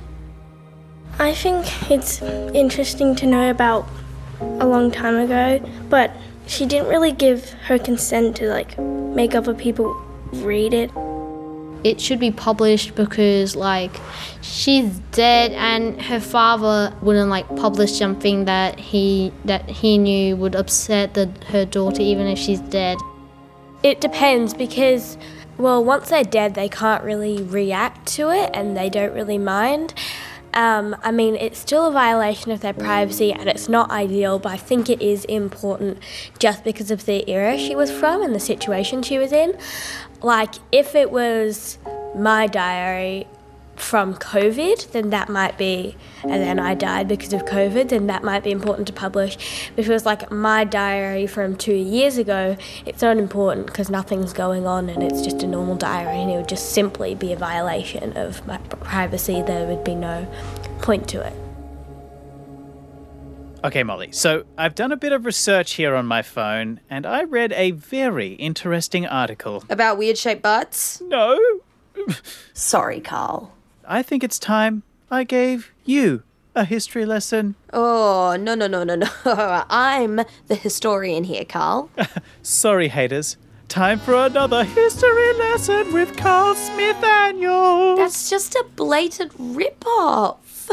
I 1.18 1.34
think 1.34 1.90
it's 1.90 2.20
interesting 2.22 3.14
to 3.16 3.26
know 3.26 3.50
about 3.50 3.88
a 4.40 4.66
long 4.66 4.90
time 4.90 5.16
ago, 5.16 5.60
but 5.88 6.10
she 6.46 6.66
didn't 6.66 6.88
really 6.88 7.12
give 7.12 7.50
her 7.66 7.78
consent 7.78 8.36
to 8.36 8.48
like 8.48 8.78
make 8.78 9.34
other 9.34 9.54
people 9.54 9.94
read 10.32 10.74
it. 10.74 10.90
It 11.84 12.00
should 12.00 12.18
be 12.18 12.30
published 12.30 12.94
because 12.94 13.54
like 13.54 14.00
she's 14.40 14.98
dead 15.12 15.52
and 15.52 16.00
her 16.00 16.18
father 16.18 16.94
wouldn't 17.02 17.28
like 17.28 17.46
publish 17.56 17.92
something 17.98 18.46
that 18.46 18.80
he 18.80 19.32
that 19.44 19.68
he 19.68 19.98
knew 19.98 20.34
would 20.36 20.56
upset 20.56 21.14
the, 21.14 21.30
her 21.48 21.64
daughter 21.64 22.00
even 22.00 22.26
if 22.26 22.38
she's 22.38 22.60
dead. 22.60 22.98
It 23.82 24.00
depends 24.00 24.54
because, 24.54 25.18
well, 25.58 25.84
once 25.84 26.08
they're 26.08 26.24
dead, 26.24 26.54
they 26.54 26.70
can't 26.70 27.04
really 27.04 27.42
react 27.42 28.06
to 28.14 28.30
it 28.30 28.50
and 28.54 28.74
they 28.74 28.88
don't 28.88 29.12
really 29.12 29.36
mind. 29.36 29.92
Um, 30.54 30.96
I 31.02 31.10
mean, 31.10 31.34
it's 31.34 31.58
still 31.58 31.86
a 31.86 31.92
violation 31.92 32.52
of 32.52 32.60
their 32.60 32.72
privacy 32.72 33.32
and 33.32 33.48
it's 33.48 33.68
not 33.68 33.90
ideal, 33.90 34.38
but 34.38 34.52
I 34.52 34.56
think 34.56 34.88
it 34.88 35.02
is 35.02 35.24
important 35.26 35.98
just 36.38 36.62
because 36.62 36.92
of 36.92 37.06
the 37.06 37.28
era 37.28 37.58
she 37.58 37.74
was 37.74 37.90
from 37.90 38.22
and 38.22 38.34
the 38.34 38.40
situation 38.40 39.02
she 39.02 39.18
was 39.18 39.32
in. 39.32 39.58
Like, 40.22 40.54
if 40.70 40.94
it 40.94 41.10
was 41.10 41.78
my 42.16 42.46
diary 42.46 43.26
from 43.76 44.14
COVID, 44.14 44.92
then 44.92 45.10
that 45.10 45.28
might 45.28 45.58
be, 45.58 45.96
and 46.22 46.32
then 46.32 46.58
I 46.58 46.74
died 46.74 47.08
because 47.08 47.32
of 47.32 47.44
COVID, 47.44 47.88
then 47.88 48.06
that 48.06 48.22
might 48.22 48.44
be 48.44 48.50
important 48.50 48.86
to 48.88 48.92
publish. 48.92 49.70
But 49.74 49.80
if 49.80 49.88
it 49.88 49.92
was 49.92 50.06
like 50.06 50.30
my 50.30 50.64
diary 50.64 51.26
from 51.26 51.56
two 51.56 51.74
years 51.74 52.16
ago, 52.18 52.56
it's 52.86 53.02
not 53.02 53.16
important 53.16 53.66
because 53.66 53.90
nothing's 53.90 54.32
going 54.32 54.66
on 54.66 54.88
and 54.88 55.02
it's 55.02 55.22
just 55.22 55.42
a 55.42 55.46
normal 55.46 55.76
diary 55.76 56.20
and 56.20 56.30
it 56.30 56.36
would 56.36 56.48
just 56.48 56.72
simply 56.72 57.14
be 57.14 57.32
a 57.32 57.36
violation 57.36 58.16
of 58.16 58.46
my 58.46 58.58
privacy. 58.58 59.42
There 59.42 59.66
would 59.66 59.84
be 59.84 59.94
no 59.94 60.26
point 60.80 61.08
to 61.08 61.26
it. 61.26 61.32
Okay, 63.64 63.82
Molly. 63.82 64.12
So 64.12 64.44
I've 64.58 64.74
done 64.74 64.92
a 64.92 64.96
bit 64.96 65.12
of 65.12 65.24
research 65.24 65.72
here 65.72 65.94
on 65.94 66.04
my 66.04 66.20
phone, 66.20 66.80
and 66.90 67.06
I 67.06 67.22
read 67.22 67.50
a 67.52 67.70
very 67.70 68.34
interesting 68.34 69.06
article. 69.06 69.64
About 69.70 69.96
weird 69.96 70.18
shaped 70.18 70.42
butts? 70.42 71.00
No. 71.00 71.40
Sorry, 72.52 73.00
Carl. 73.00 73.54
I 73.86 74.02
think 74.02 74.24
it's 74.24 74.38
time 74.38 74.82
I 75.10 75.24
gave 75.24 75.72
you 75.84 76.22
a 76.54 76.64
history 76.64 77.04
lesson. 77.04 77.54
Oh, 77.72 78.36
no, 78.38 78.54
no, 78.54 78.66
no, 78.66 78.84
no, 78.84 78.94
no. 78.94 79.08
I'm 79.24 80.20
the 80.46 80.54
historian 80.54 81.24
here, 81.24 81.44
Carl. 81.44 81.90
Sorry, 82.42 82.88
haters. 82.88 83.36
Time 83.68 83.98
for 83.98 84.14
another 84.14 84.64
history 84.64 85.32
lesson 85.34 85.92
with 85.92 86.16
Carl 86.16 86.54
Smith 86.54 87.02
Annual. 87.02 87.96
That's 87.96 88.30
just 88.30 88.54
a 88.54 88.64
blatant 88.76 89.32
rip-off. 89.38 90.70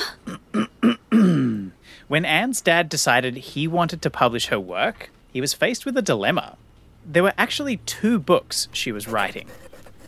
When 2.11 2.25
Anne's 2.25 2.59
dad 2.59 2.89
decided 2.89 3.37
he 3.37 3.69
wanted 3.69 4.01
to 4.01 4.09
publish 4.09 4.47
her 4.47 4.59
work, 4.59 5.11
he 5.31 5.39
was 5.39 5.53
faced 5.53 5.85
with 5.85 5.95
a 5.95 6.01
dilemma. 6.01 6.57
There 7.05 7.23
were 7.23 7.31
actually 7.37 7.77
two 7.77 8.19
books 8.19 8.67
she 8.73 8.91
was 8.91 9.07
writing 9.07 9.47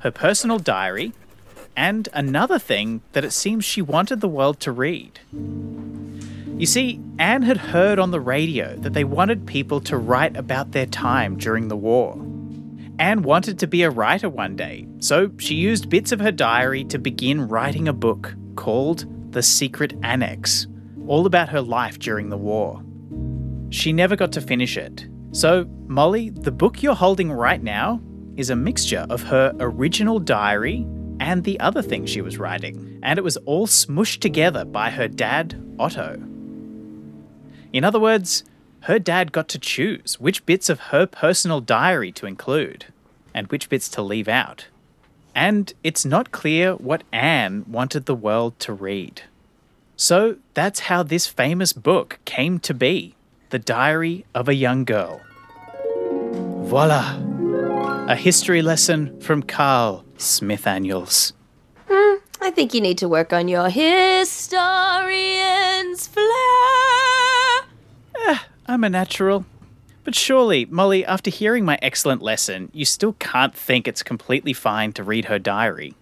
her 0.02 0.12
personal 0.12 0.60
diary 0.60 1.14
and 1.76 2.10
another 2.14 2.60
thing 2.60 3.02
that 3.14 3.26
it 3.26 3.32
seems 3.32 3.66
she 3.66 3.82
wanted 3.82 4.22
the 4.22 4.28
world 4.28 4.60
to 4.62 4.72
read. 4.72 5.20
You 6.58 6.66
see, 6.66 7.00
Anne 7.18 7.42
had 7.42 7.58
heard 7.58 8.00
on 8.00 8.12
the 8.12 8.20
radio 8.20 8.76
that 8.78 8.94
they 8.94 9.04
wanted 9.04 9.48
people 9.48 9.82
to 9.82 9.98
write 9.98 10.38
about 10.38 10.72
their 10.72 10.86
time 10.86 11.38
during 11.38 11.68
the 11.68 11.76
war. 11.76 12.14
Anne 13.00 13.24
wanted 13.24 13.58
to 13.60 13.68
be 13.68 13.82
a 13.82 13.90
writer 13.90 14.30
one 14.30 14.56
day, 14.56 14.88
so 15.00 15.32
she 15.40 15.56
used 15.56 15.90
bits 15.90 16.12
of 16.12 16.20
her 16.20 16.32
diary 16.32 16.84
to 16.86 17.00
begin 17.00 17.48
writing 17.48 17.88
a 17.88 17.94
book 17.94 18.36
called 18.56 19.06
The 19.34 19.42
Secret 19.42 19.94
Annex, 20.04 20.68
all 21.08 21.26
about 21.26 21.50
her 21.50 21.62
life 21.62 21.98
during 21.98 22.30
the 22.30 22.38
war. 22.38 22.84
She 23.72 23.92
never 23.92 24.16
got 24.16 24.32
to 24.34 24.42
finish 24.42 24.78
it. 24.78 25.08
So, 25.32 25.66
Molly, 25.88 26.30
the 26.30 26.52
book 26.52 26.84
you're 26.84 26.94
holding 26.94 27.32
right 27.32 27.62
now 27.62 28.00
is 28.38 28.52
a 28.52 28.56
mixture 28.56 29.08
of 29.10 29.24
her 29.24 29.54
original 29.60 30.20
diary 30.20 30.86
and 31.24 31.46
the 31.46 31.58
other 31.62 31.82
thing 31.82 32.06
she 32.06 32.20
was 32.20 32.38
writing, 32.38 33.00
and 33.02 33.18
it 33.18 33.24
was 33.24 33.38
all 33.38 33.66
smushed 33.66 34.20
together 34.20 34.66
by 34.66 34.90
her 34.90 35.08
dad, 35.08 35.56
Otto. 35.80 36.22
In 37.72 37.86
other 37.86 38.00
words, 38.00 38.44
her 38.82 39.00
dad 39.00 39.32
got 39.32 39.48
to 39.48 39.58
choose 39.58 40.20
which 40.20 40.46
bits 40.46 40.68
of 40.68 40.92
her 40.92 41.06
personal 41.06 41.62
diary 41.62 42.12
to 42.12 42.26
include 42.26 42.88
and 43.34 43.48
which 43.48 43.70
bits 43.70 43.88
to 43.90 44.02
leave 44.02 44.28
out. 44.28 44.68
And 45.34 45.74
it's 45.82 46.04
not 46.04 46.34
clear 46.34 46.74
what 46.74 47.06
Anne 47.14 47.64
wanted 47.70 48.06
the 48.06 48.16
world 48.16 48.60
to 48.60 48.74
read. 48.74 49.22
So 49.96 50.36
that's 50.54 50.82
how 50.82 51.04
this 51.04 51.26
famous 51.26 51.72
book 51.72 52.20
came 52.26 52.60
to 52.60 52.74
be 52.74 53.16
The 53.50 53.60
Diary 53.60 54.26
of 54.36 54.50
a 54.50 54.56
Young 54.56 54.84
Girl. 54.84 55.22
Voila! 56.66 57.33
A 58.06 58.18
history 58.18 58.62
lesson 58.62 59.18
from 59.22 59.42
Carl 59.42 60.04
Smith 60.18 60.68
Annuals. 60.68 61.32
Hmm, 61.90 62.18
I 62.42 62.52
think 62.52 62.74
you 62.74 62.82
need 62.82 62.98
to 62.98 63.08
work 63.08 63.32
on 63.32 63.48
your 63.48 63.70
historian's 63.70 64.58
flair. 66.08 66.28
Eh, 68.28 68.40
I'm 68.68 68.84
a 68.84 68.90
natural. 68.90 69.46
But 70.04 70.16
surely, 70.16 70.66
Molly, 70.66 71.06
after 71.06 71.30
hearing 71.32 71.64
my 71.64 71.80
excellent 71.82 72.22
lesson, 72.22 72.70
you 72.74 72.84
still 72.84 73.14
can't 73.14 73.56
think 73.56 73.88
it's 73.88 74.04
completely 74.04 74.52
fine 74.52 74.92
to 74.94 75.04
read 75.04 75.26
her 75.26 75.40
diary. 75.40 75.94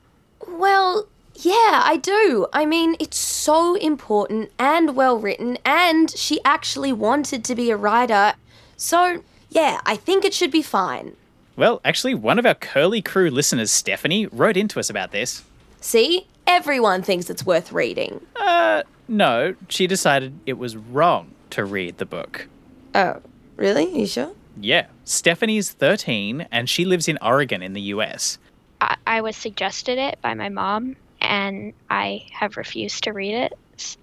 Well, 0.48 1.06
yeah, 1.36 1.84
I 1.86 2.00
do. 2.02 2.48
I 2.52 2.66
mean, 2.66 2.96
it's 3.00 3.18
so 3.18 3.76
important 3.76 4.52
and 4.58 4.96
well 4.96 5.20
written, 5.20 5.60
and 5.64 6.10
she 6.18 6.40
actually 6.44 6.94
wanted 6.94 7.46
to 7.46 7.54
be 7.54 7.70
a 7.70 7.78
writer. 7.78 8.34
So, 8.76 9.22
yeah, 9.52 9.82
I 9.86 9.96
think 9.98 10.26
it 10.26 10.34
should 10.34 10.52
be 10.52 10.64
fine. 10.64 11.16
Well, 11.56 11.82
actually, 11.84 12.16
one 12.16 12.40
of 12.40 12.46
our 12.46 12.56
Curly 12.56 13.02
Crew 13.02 13.30
listeners, 13.30 13.72
Stephanie, 13.72 14.28
wrote 14.28 14.58
into 14.58 14.80
us 14.80 14.90
about 14.90 15.12
this. 15.12 15.44
See? 15.80 16.28
Everyone 16.48 17.02
thinks 17.02 17.30
it's 17.30 17.46
worth 17.46 17.72
reading. 17.72 18.20
Uh, 18.36 18.84
no, 19.08 19.56
she 19.70 19.88
decided 19.88 20.40
it 20.46 20.58
was 20.58 20.76
wrong 20.76 21.32
to 21.52 21.64
read 21.66 21.98
the 21.98 22.06
book. 22.06 22.48
Oh, 22.96 23.22
really? 23.58 24.00
you 24.00 24.08
sure? 24.08 24.32
Yeah, 24.60 24.88
Stephanie's 25.06 25.72
13 25.72 26.48
and 26.52 26.70
she 26.70 26.86
lives 26.86 27.08
in 27.08 27.18
Oregon 27.22 27.62
in 27.62 27.74
the 27.74 27.82
US. 27.82 28.38
I, 28.82 28.98
I 29.08 29.22
was 29.22 29.36
suggested 29.38 29.98
it 29.98 30.20
by 30.22 30.34
my 30.34 30.50
mom, 30.50 30.96
and 31.22 31.74
I 31.90 32.26
have 32.32 32.58
refused 32.58 33.04
to 33.04 33.12
read 33.12 33.34
it 33.34 33.54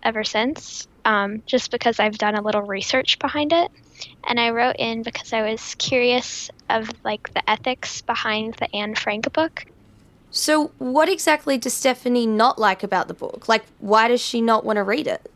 ever 0.02 0.24
since, 0.24 0.88
um, 1.08 1.42
just 1.46 1.70
because 1.70 1.98
I've 1.98 2.18
done 2.18 2.34
a 2.34 2.42
little 2.42 2.60
research 2.60 3.18
behind 3.18 3.54
it. 3.54 3.70
And 4.28 4.38
I 4.38 4.50
wrote 4.50 4.76
in 4.78 5.02
because 5.02 5.32
I 5.32 5.50
was 5.50 5.74
curious 5.76 6.50
of 6.68 6.90
like 7.02 7.32
the 7.32 7.50
ethics 7.50 8.02
behind 8.02 8.54
the 8.54 8.72
Anne 8.76 8.94
Frank 8.94 9.32
book. 9.32 9.64
So, 10.30 10.70
what 10.76 11.08
exactly 11.08 11.56
does 11.56 11.72
Stephanie 11.72 12.26
not 12.26 12.58
like 12.58 12.82
about 12.82 13.08
the 13.08 13.14
book? 13.14 13.48
Like, 13.48 13.64
why 13.78 14.08
does 14.08 14.20
she 14.20 14.42
not 14.42 14.66
want 14.66 14.76
to 14.76 14.82
read 14.82 15.06
it? 15.06 15.32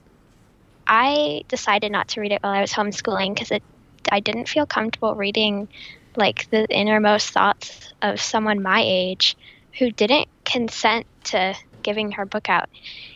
I 0.87 1.43
decided 1.49 1.91
not 1.91 2.09
to 2.09 2.21
read 2.21 2.33
it 2.33 2.43
while 2.43 2.53
I 2.53 2.61
was 2.61 2.73
homeschooling 2.73 3.33
because 3.33 3.51
it 3.51 3.63
I 4.11 4.21
didn't 4.21 4.49
feel 4.49 4.67
comfortable 4.67 5.15
reading 5.15 5.69
like 6.17 6.51
the 6.51 6.67
innermost 6.69 7.31
thoughts 7.31 7.95
of 8.03 8.21
someone 8.21 8.63
my 8.63 8.83
age 8.85 9.39
who 9.79 9.91
didn't 9.91 10.29
consent 10.45 11.07
to 11.25 11.55
giving 11.83 12.13
her 12.13 12.27
book 12.27 12.49
out. 12.49 12.69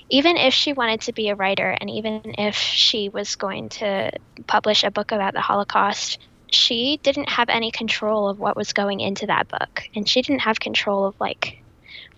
Even 0.08 0.36
if 0.36 0.54
she 0.54 0.72
wanted 0.72 1.02
to 1.02 1.12
be 1.12 1.28
a 1.28 1.34
writer 1.34 1.76
and 1.80 1.90
even 1.90 2.22
if 2.38 2.56
she 2.56 3.08
was 3.08 3.36
going 3.36 3.68
to 3.70 4.12
publish 4.46 4.84
a 4.84 4.90
book 4.90 5.12
about 5.12 5.34
the 5.34 5.40
Holocaust, 5.40 6.18
she 6.50 6.98
didn't 7.02 7.28
have 7.28 7.48
any 7.48 7.70
control 7.70 8.28
of 8.28 8.38
what 8.38 8.56
was 8.56 8.72
going 8.72 9.00
into 9.00 9.26
that 9.26 9.48
book. 9.48 9.82
And 9.94 10.08
she 10.08 10.22
didn't 10.22 10.40
have 10.40 10.60
control 10.60 11.06
of 11.06 11.14
like 11.20 11.62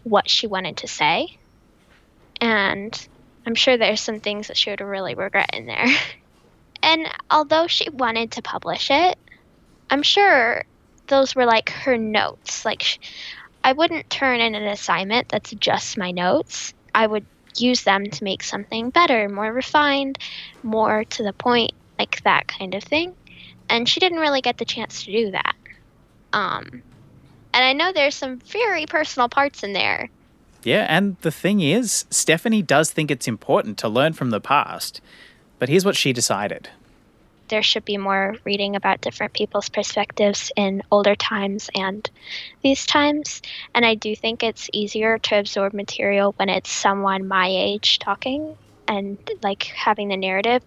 what 0.04 0.28
she 0.28 0.46
wanted 0.46 0.78
to 0.78 0.88
say. 0.88 1.38
And 2.40 3.08
I'm 3.46 3.54
sure 3.54 3.76
there's 3.76 4.00
some 4.00 4.20
things 4.20 4.48
that 4.48 4.56
she 4.56 4.70
would 4.70 4.80
really 4.80 5.14
regret 5.14 5.50
in 5.54 5.66
there. 5.66 5.86
and 6.82 7.08
although 7.30 7.66
she 7.66 7.88
wanted 7.90 8.32
to 8.32 8.42
publish 8.42 8.90
it, 8.90 9.18
I'm 9.90 10.02
sure 10.02 10.64
those 11.06 11.34
were 11.34 11.46
like 11.46 11.70
her 11.70 11.96
notes. 11.96 12.64
Like, 12.64 13.00
I 13.64 13.72
wouldn't 13.72 14.08
turn 14.10 14.40
in 14.40 14.54
an 14.54 14.64
assignment 14.64 15.28
that's 15.28 15.52
just 15.52 15.98
my 15.98 16.10
notes. 16.10 16.74
I 16.94 17.06
would 17.06 17.26
use 17.56 17.82
them 17.82 18.08
to 18.08 18.24
make 18.24 18.42
something 18.42 18.90
better, 18.90 19.28
more 19.28 19.52
refined, 19.52 20.18
more 20.62 21.04
to 21.04 21.22
the 21.22 21.32
point, 21.32 21.72
like 21.98 22.22
that 22.22 22.48
kind 22.48 22.74
of 22.74 22.82
thing. 22.82 23.14
And 23.68 23.88
she 23.88 24.00
didn't 24.00 24.20
really 24.20 24.40
get 24.40 24.58
the 24.58 24.64
chance 24.64 25.04
to 25.04 25.12
do 25.12 25.30
that. 25.32 25.54
Um, 26.32 26.82
and 27.52 27.64
I 27.64 27.72
know 27.72 27.92
there's 27.92 28.14
some 28.14 28.38
very 28.38 28.86
personal 28.86 29.28
parts 29.28 29.62
in 29.62 29.72
there. 29.72 30.08
Yeah, 30.62 30.86
and 30.88 31.16
the 31.20 31.30
thing 31.30 31.60
is, 31.60 32.04
Stephanie 32.10 32.62
does 32.62 32.90
think 32.90 33.10
it's 33.10 33.28
important 33.28 33.78
to 33.78 33.88
learn 33.88 34.12
from 34.12 34.30
the 34.30 34.40
past. 34.40 35.00
But 35.58 35.68
here's 35.68 35.84
what 35.84 35.96
she 35.96 36.12
decided 36.12 36.68
there 37.48 37.62
should 37.62 37.84
be 37.84 37.96
more 37.96 38.36
reading 38.44 38.76
about 38.76 39.00
different 39.00 39.32
people's 39.32 39.68
perspectives 39.68 40.52
in 40.56 40.82
older 40.90 41.14
times 41.16 41.70
and 41.74 42.08
these 42.62 42.86
times. 42.86 43.42
And 43.74 43.84
I 43.84 43.94
do 43.94 44.14
think 44.14 44.42
it's 44.42 44.68
easier 44.72 45.18
to 45.18 45.38
absorb 45.38 45.72
material 45.72 46.32
when 46.36 46.48
it's 46.48 46.70
someone 46.70 47.28
my 47.28 47.48
age 47.48 47.98
talking 47.98 48.56
and 48.86 49.18
like 49.42 49.64
having 49.64 50.08
the 50.08 50.16
narrative. 50.16 50.62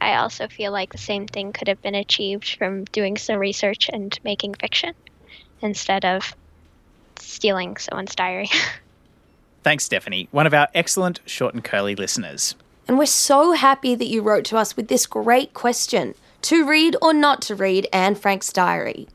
I 0.00 0.16
also 0.16 0.48
feel 0.48 0.72
like 0.72 0.92
the 0.92 0.98
same 0.98 1.26
thing 1.26 1.52
could 1.52 1.68
have 1.68 1.80
been 1.80 1.94
achieved 1.94 2.56
from 2.56 2.84
doing 2.86 3.16
some 3.16 3.38
research 3.38 3.88
and 3.92 4.18
making 4.24 4.54
fiction 4.54 4.94
instead 5.60 6.04
of 6.04 6.34
stealing 7.18 7.76
someone's 7.76 8.14
diary. 8.14 8.50
Thanks, 9.62 9.84
Stephanie, 9.84 10.28
one 10.32 10.46
of 10.46 10.54
our 10.54 10.68
excellent 10.74 11.20
short 11.24 11.54
and 11.54 11.62
curly 11.62 11.94
listeners. 11.94 12.56
And 12.88 12.98
we're 12.98 13.06
so 13.06 13.52
happy 13.52 13.94
that 13.94 14.08
you 14.08 14.22
wrote 14.22 14.44
to 14.46 14.56
us 14.56 14.76
with 14.76 14.88
this 14.88 15.06
great 15.06 15.54
question 15.54 16.14
to 16.42 16.66
read 16.66 16.96
or 17.00 17.12
not 17.12 17.42
to 17.42 17.54
read 17.54 17.88
Anne 17.92 18.14
Frank's 18.14 18.52
diary. 18.52 19.08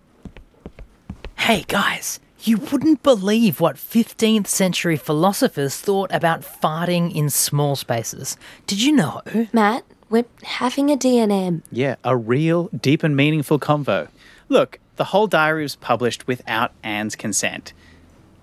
Hey 1.38 1.63
guys, 1.67 2.19
you 2.41 2.57
wouldn't 2.57 3.03
believe 3.03 3.60
what 3.60 3.75
15th 3.75 4.48
century 4.48 4.98
philosophers 4.98 5.77
thought 5.77 6.12
about 6.13 6.41
farting 6.41 7.13
in 7.13 7.29
small 7.29 7.75
spaces. 7.75 8.38
Did 8.65 8.81
you 8.81 8.91
know? 8.91 9.22
Matt, 9.53 9.84
we're 10.10 10.25
having 10.43 10.89
a 10.89 10.98
DNM. 10.98 11.62
Yeah, 11.72 11.96
a 12.03 12.15
real, 12.15 12.69
deep, 12.69 13.03
and 13.03 13.15
meaningful 13.15 13.60
convo. 13.60 14.07
Look, 14.50 14.79
the 14.96 15.05
whole 15.05 15.27
diary 15.27 15.63
was 15.63 15.75
published 15.75 16.27
without 16.27 16.72
Anne's 16.84 17.15
consent. 17.15 17.74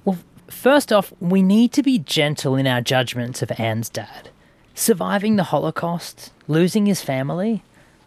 Well, 0.05 0.19
first 0.49 0.93
off, 0.93 1.13
we 1.21 1.43
need 1.43 1.73
to 1.73 1.83
be 1.83 1.99
gentle 1.99 2.57
in 2.57 2.67
our 2.67 2.81
judgments 2.81 3.43
of 3.43 3.51
Anne's 3.59 3.89
dad. 3.89 4.31
Surviving 4.75 5.37
the 5.37 5.45
Holocaust, 5.45 6.33
losing 6.47 6.87
his 6.87 7.01
family, 7.01 7.63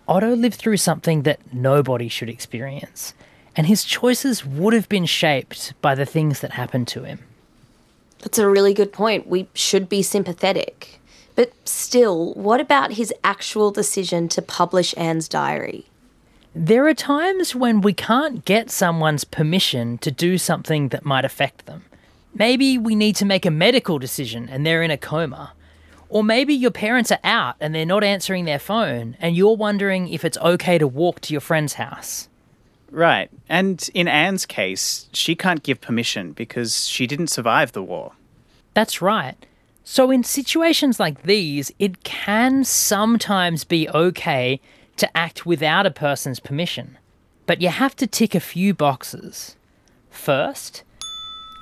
Otto 0.07 0.35
lived 0.35 0.55
through 0.55 0.77
something 0.77 1.23
that 1.23 1.39
nobody 1.53 2.07
should 2.07 2.29
experience, 2.29 3.13
and 3.55 3.67
his 3.67 3.83
choices 3.83 4.45
would 4.45 4.73
have 4.73 4.87
been 4.87 5.05
shaped 5.05 5.73
by 5.81 5.95
the 5.95 6.05
things 6.05 6.39
that 6.39 6.51
happened 6.51 6.87
to 6.89 7.03
him. 7.03 7.19
That's 8.19 8.39
a 8.39 8.49
really 8.49 8.73
good 8.73 8.93
point. 8.93 9.27
We 9.27 9.47
should 9.53 9.89
be 9.89 10.01
sympathetic. 10.01 10.99
But 11.35 11.53
still, 11.67 12.33
what 12.33 12.59
about 12.59 12.93
his 12.93 13.13
actual 13.23 13.69
decision 13.69 14.27
to 14.29 14.41
publish 14.41 14.95
Anne's 14.97 15.27
diary? 15.27 15.85
There 16.55 16.87
are 16.87 16.95
times 16.95 17.53
when 17.53 17.81
we 17.81 17.93
can't 17.93 18.43
get 18.43 18.71
someone's 18.71 19.23
permission 19.23 19.99
to 19.99 20.09
do 20.09 20.39
something 20.39 20.87
that 20.89 21.05
might 21.05 21.25
affect 21.25 21.67
them. 21.67 21.85
Maybe 22.33 22.77
we 22.77 22.95
need 22.95 23.15
to 23.17 23.25
make 23.25 23.45
a 23.45 23.51
medical 23.51 23.99
decision 23.99 24.49
and 24.49 24.65
they're 24.65 24.81
in 24.81 24.89
a 24.89 24.97
coma. 24.97 25.53
Or 26.09 26.23
maybe 26.23 26.53
your 26.53 26.71
parents 26.71 27.11
are 27.11 27.19
out 27.23 27.55
and 27.59 27.75
they're 27.75 27.85
not 27.85 28.03
answering 28.03 28.45
their 28.45 28.59
phone, 28.59 29.17
and 29.19 29.35
you're 29.35 29.55
wondering 29.55 30.07
if 30.07 30.23
it's 30.23 30.37
okay 30.37 30.77
to 30.77 30.87
walk 30.87 31.19
to 31.21 31.33
your 31.33 31.41
friend's 31.41 31.73
house. 31.73 32.29
Right. 32.89 33.29
And 33.49 33.89
in 33.93 34.07
Anne's 34.07 34.45
case, 34.45 35.09
she 35.11 35.35
can't 35.35 35.63
give 35.63 35.81
permission 35.81 36.31
because 36.31 36.87
she 36.87 37.05
didn't 37.05 37.27
survive 37.27 37.73
the 37.73 37.83
war. 37.83 38.13
That's 38.73 39.01
right. 39.01 39.35
So, 39.83 40.11
in 40.11 40.23
situations 40.23 40.99
like 40.99 41.23
these, 41.23 41.71
it 41.79 42.03
can 42.03 42.63
sometimes 42.63 43.63
be 43.63 43.87
okay 43.89 44.59
to 44.97 45.17
act 45.17 45.45
without 45.45 45.85
a 45.85 45.91
person's 45.91 46.39
permission. 46.39 46.97
But 47.45 47.61
you 47.61 47.69
have 47.69 47.95
to 47.97 48.07
tick 48.07 48.35
a 48.35 48.41
few 48.41 48.73
boxes. 48.73 49.55
First, 50.09 50.83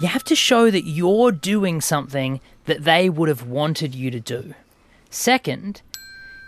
you 0.01 0.07
have 0.07 0.23
to 0.25 0.35
show 0.35 0.71
that 0.71 0.85
you're 0.85 1.31
doing 1.31 1.81
something 1.81 2.41
that 2.65 2.83
they 2.83 3.09
would 3.09 3.29
have 3.29 3.43
wanted 3.43 3.95
you 3.95 4.11
to 4.11 4.19
do. 4.19 4.53
Second, 5.09 5.81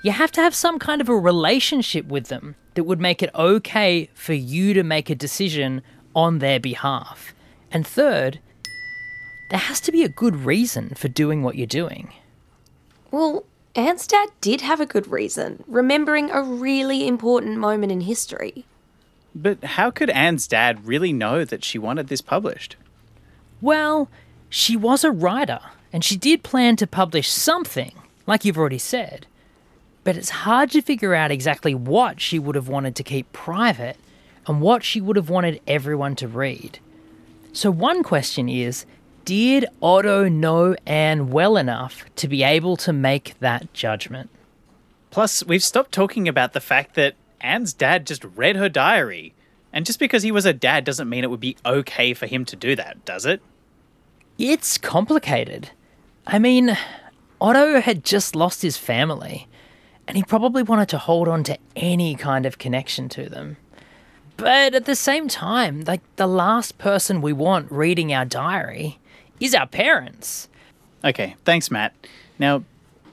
you 0.03 0.11
have 0.11 0.31
to 0.33 0.41
have 0.41 0.55
some 0.55 0.79
kind 0.79 1.01
of 1.01 1.09
a 1.09 1.17
relationship 1.17 2.05
with 2.07 2.27
them 2.27 2.55
that 2.75 2.83
would 2.83 2.99
make 2.99 3.23
it 3.23 3.33
okay 3.33 4.09
for 4.13 4.33
you 4.33 4.73
to 4.73 4.83
make 4.83 5.09
a 5.09 5.15
decision 5.15 5.81
on 6.15 6.39
their 6.39 6.59
behalf. 6.59 7.33
And 7.71 7.85
third, 7.85 8.39
there 9.49 9.59
has 9.59 9.79
to 9.81 9.91
be 9.91 10.03
a 10.03 10.09
good 10.09 10.35
reason 10.35 10.93
for 10.95 11.07
doing 11.07 11.43
what 11.43 11.55
you're 11.55 11.67
doing. 11.67 12.13
Well, 13.11 13.45
Anne's 13.75 14.07
dad 14.07 14.29
did 14.41 14.61
have 14.61 14.81
a 14.81 14.85
good 14.85 15.07
reason, 15.07 15.63
remembering 15.67 16.31
a 16.31 16.41
really 16.41 17.07
important 17.07 17.57
moment 17.57 17.91
in 17.91 18.01
history. 18.01 18.65
But 19.35 19.63
how 19.63 19.91
could 19.91 20.09
Anne's 20.09 20.47
dad 20.47 20.85
really 20.87 21.13
know 21.13 21.45
that 21.45 21.63
she 21.63 21.77
wanted 21.77 22.07
this 22.07 22.21
published? 22.21 22.75
Well, 23.61 24.09
she 24.49 24.75
was 24.75 25.03
a 25.03 25.11
writer, 25.11 25.59
and 25.91 26.03
she 26.03 26.17
did 26.17 26.43
plan 26.43 26.75
to 26.77 26.87
publish 26.87 27.29
something, 27.29 27.93
like 28.25 28.45
you've 28.45 28.57
already 28.57 28.77
said. 28.77 29.25
But 30.03 30.17
it's 30.17 30.29
hard 30.29 30.71
to 30.71 30.81
figure 30.81 31.13
out 31.13 31.31
exactly 31.31 31.75
what 31.75 32.21
she 32.21 32.39
would 32.39 32.55
have 32.55 32.67
wanted 32.67 32.95
to 32.95 33.03
keep 33.03 33.31
private 33.33 33.97
and 34.45 34.61
what 34.61 34.83
she 34.83 35.01
would 35.01 35.15
have 35.15 35.29
wanted 35.29 35.61
everyone 35.67 36.15
to 36.17 36.27
read. 36.27 36.79
So, 37.51 37.71
one 37.71 38.03
question 38.03 38.47
is 38.47 38.85
Did 39.25 39.65
Otto 39.81 40.29
know 40.29 40.75
Anne 40.85 41.29
well 41.29 41.57
enough 41.57 42.05
to 42.17 42.27
be 42.27 42.43
able 42.43 42.77
to 42.77 42.93
make 42.93 43.35
that 43.39 43.73
judgment? 43.73 44.29
Plus, 45.09 45.43
we've 45.45 45.63
stopped 45.63 45.91
talking 45.91 46.27
about 46.27 46.53
the 46.53 46.61
fact 46.61 46.95
that 46.95 47.15
Anne's 47.41 47.73
dad 47.73 48.05
just 48.05 48.23
read 48.23 48.55
her 48.55 48.69
diary. 48.69 49.33
And 49.73 49.85
just 49.85 49.99
because 49.99 50.23
he 50.23 50.31
was 50.31 50.45
a 50.45 50.53
dad 50.53 50.85
doesn't 50.85 51.09
mean 51.09 51.23
it 51.23 51.29
would 51.29 51.39
be 51.39 51.57
okay 51.65 52.13
for 52.13 52.25
him 52.25 52.45
to 52.45 52.55
do 52.55 52.75
that, 52.75 53.03
does 53.05 53.25
it? 53.25 53.41
It's 54.37 54.77
complicated. 54.77 55.71
I 56.29 56.39
mean, 56.39 56.77
Otto 57.39 57.79
had 57.79 58.03
just 58.03 58.35
lost 58.35 58.61
his 58.61 58.75
family, 58.75 59.47
and 60.07 60.17
he 60.17 60.23
probably 60.23 60.61
wanted 60.61 60.89
to 60.89 60.97
hold 60.97 61.29
on 61.29 61.43
to 61.45 61.57
any 61.77 62.15
kind 62.15 62.45
of 62.45 62.57
connection 62.57 63.07
to 63.09 63.29
them. 63.29 63.55
But 64.35 64.75
at 64.75 64.83
the 64.83 64.95
same 64.95 65.29
time, 65.29 65.85
like 65.87 66.01
the 66.17 66.27
last 66.27 66.77
person 66.77 67.21
we 67.21 67.31
want 67.31 67.71
reading 67.71 68.13
our 68.13 68.25
diary 68.25 68.99
is 69.39 69.55
our 69.55 69.67
parents. 69.67 70.49
Okay, 71.03 71.35
thanks, 71.45 71.71
Matt. 71.71 71.95
Now, 72.37 72.63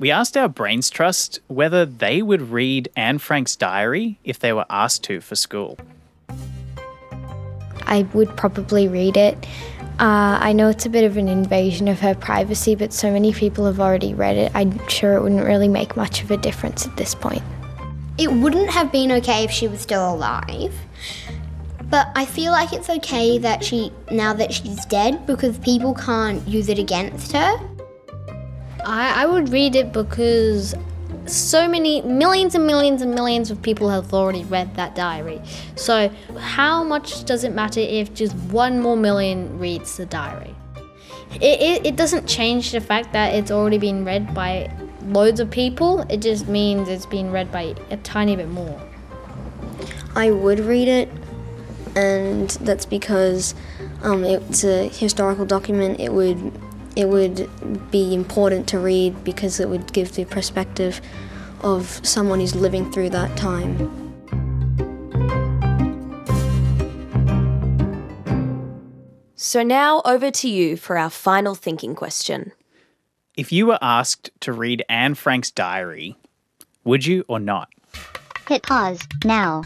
we 0.00 0.11
asked 0.11 0.37
our 0.37 0.48
Brains 0.48 0.90
Trust 0.90 1.38
whether 1.46 1.87
they 1.87 2.20
would 2.20 2.50
read 2.50 2.88
Anne 2.96 3.18
Frank's 3.18 3.55
diary 3.55 4.18
if 4.24 4.40
they 4.40 4.53
were 4.53 4.66
asked 4.68 5.05
to 5.05 5.20
for 5.20 5.37
school. 5.37 5.79
I 7.87 8.03
would 8.12 8.37
probably 8.37 8.88
read 8.88 9.16
it. 9.16 9.46
Uh, 10.00 10.38
I 10.40 10.52
know 10.52 10.68
it's 10.68 10.87
a 10.87 10.90
bit 10.90 11.04
of 11.04 11.16
an 11.16 11.28
invasion 11.28 11.87
of 11.87 12.00
her 12.00 12.16
privacy, 12.16 12.74
but 12.74 12.92
so 12.92 13.12
many 13.12 13.33
people 13.33 13.64
have 13.66 13.78
already 13.78 14.12
read 14.12 14.37
it, 14.37 14.50
I'm 14.52 14.87
sure 14.88 15.14
it 15.14 15.22
wouldn't 15.22 15.44
really 15.44 15.68
make 15.68 15.96
much 15.96 16.20
of 16.22 16.33
a 16.33 16.37
difference 16.37 16.85
at 16.85 16.96
this 16.96 17.14
point. 17.14 17.42
It 18.18 18.33
wouldn't 18.33 18.70
have 18.70 18.90
been 18.90 19.12
okay 19.12 19.44
if 19.44 19.52
she 19.52 19.68
was 19.68 19.80
still 19.80 20.12
alive, 20.12 20.74
but 21.90 22.09
I 22.16 22.24
feel 22.24 22.50
like 22.50 22.72
it's 22.72 22.90
okay 22.90 23.38
that 23.38 23.62
she 23.62 23.92
now 24.11 24.33
that 24.33 24.52
she's 24.52 24.85
dead 24.87 25.26
because 25.26 25.59
people 25.59 25.94
can't 25.94 26.46
use 26.46 26.68
it 26.68 26.78
against 26.80 27.30
her. 27.33 27.61
I, 28.85 29.22
I 29.22 29.26
would 29.26 29.50
read 29.50 29.76
it 29.76 29.92
because 29.92 30.74
so 31.26 31.68
many 31.68 32.02
millions 32.02 32.54
and 32.54 32.66
millions 32.66 33.02
and 33.02 33.14
millions 33.14 33.50
of 33.50 33.60
people 33.62 33.88
have 33.88 34.12
already 34.12 34.44
read 34.44 34.74
that 34.76 34.94
diary. 34.94 35.40
So, 35.76 36.10
how 36.38 36.84
much 36.84 37.24
does 37.24 37.44
it 37.44 37.52
matter 37.52 37.80
if 37.80 38.14
just 38.14 38.34
one 38.50 38.80
more 38.80 38.96
million 38.96 39.58
reads 39.58 39.96
the 39.96 40.06
diary? 40.06 40.54
It, 41.34 41.60
it, 41.60 41.87
it 41.87 41.96
doesn't 41.96 42.28
change 42.28 42.72
the 42.72 42.80
fact 42.80 43.12
that 43.12 43.34
it's 43.34 43.50
already 43.50 43.78
been 43.78 44.04
read 44.04 44.34
by 44.34 44.70
loads 45.06 45.40
of 45.40 45.50
people, 45.50 46.00
it 46.10 46.18
just 46.18 46.48
means 46.48 46.88
it's 46.88 47.06
been 47.06 47.30
read 47.30 47.50
by 47.52 47.74
a 47.90 47.96
tiny 47.98 48.37
bit 48.37 48.48
more. 48.48 48.80
I 50.14 50.30
would 50.30 50.60
read 50.60 50.88
it, 50.88 51.08
and 51.96 52.50
that's 52.50 52.87
because 52.87 53.54
um, 54.02 54.24
it's 54.24 54.64
a 54.64 54.88
historical 54.88 55.44
document. 55.44 56.00
It 56.00 56.12
would 56.12 56.52
it 56.96 57.09
would 57.09 57.48
be 57.90 58.14
important 58.14 58.68
to 58.68 58.78
read 58.78 59.24
because 59.24 59.61
it 59.61 59.68
would 59.68 59.92
give 59.92 60.12
the 60.12 60.24
perspective 60.24 61.00
of 61.62 62.00
someone 62.07 62.40
who's 62.40 62.54
living 62.54 62.90
through 62.92 63.11
that 63.11 63.37
time. 63.37 64.04
So 69.35 69.62
now 69.62 70.02
over 70.04 70.30
to 70.30 70.48
you 70.48 70.76
for 70.76 70.98
our 70.98 71.11
final 71.11 71.54
thinking 71.54 71.94
question. 71.94 72.52
If 73.37 73.52
you 73.52 73.66
were 73.66 73.78
asked 73.83 74.30
to 74.40 74.52
read 74.52 74.85
Anne 74.88 75.14
Frank's 75.14 75.50
diary, 75.50 76.16
would 76.85 77.04
you 77.04 77.24
or 77.28 77.40
not? 77.40 77.68
Hit 78.48 78.62
pause 78.62 79.00
now. 79.24 79.62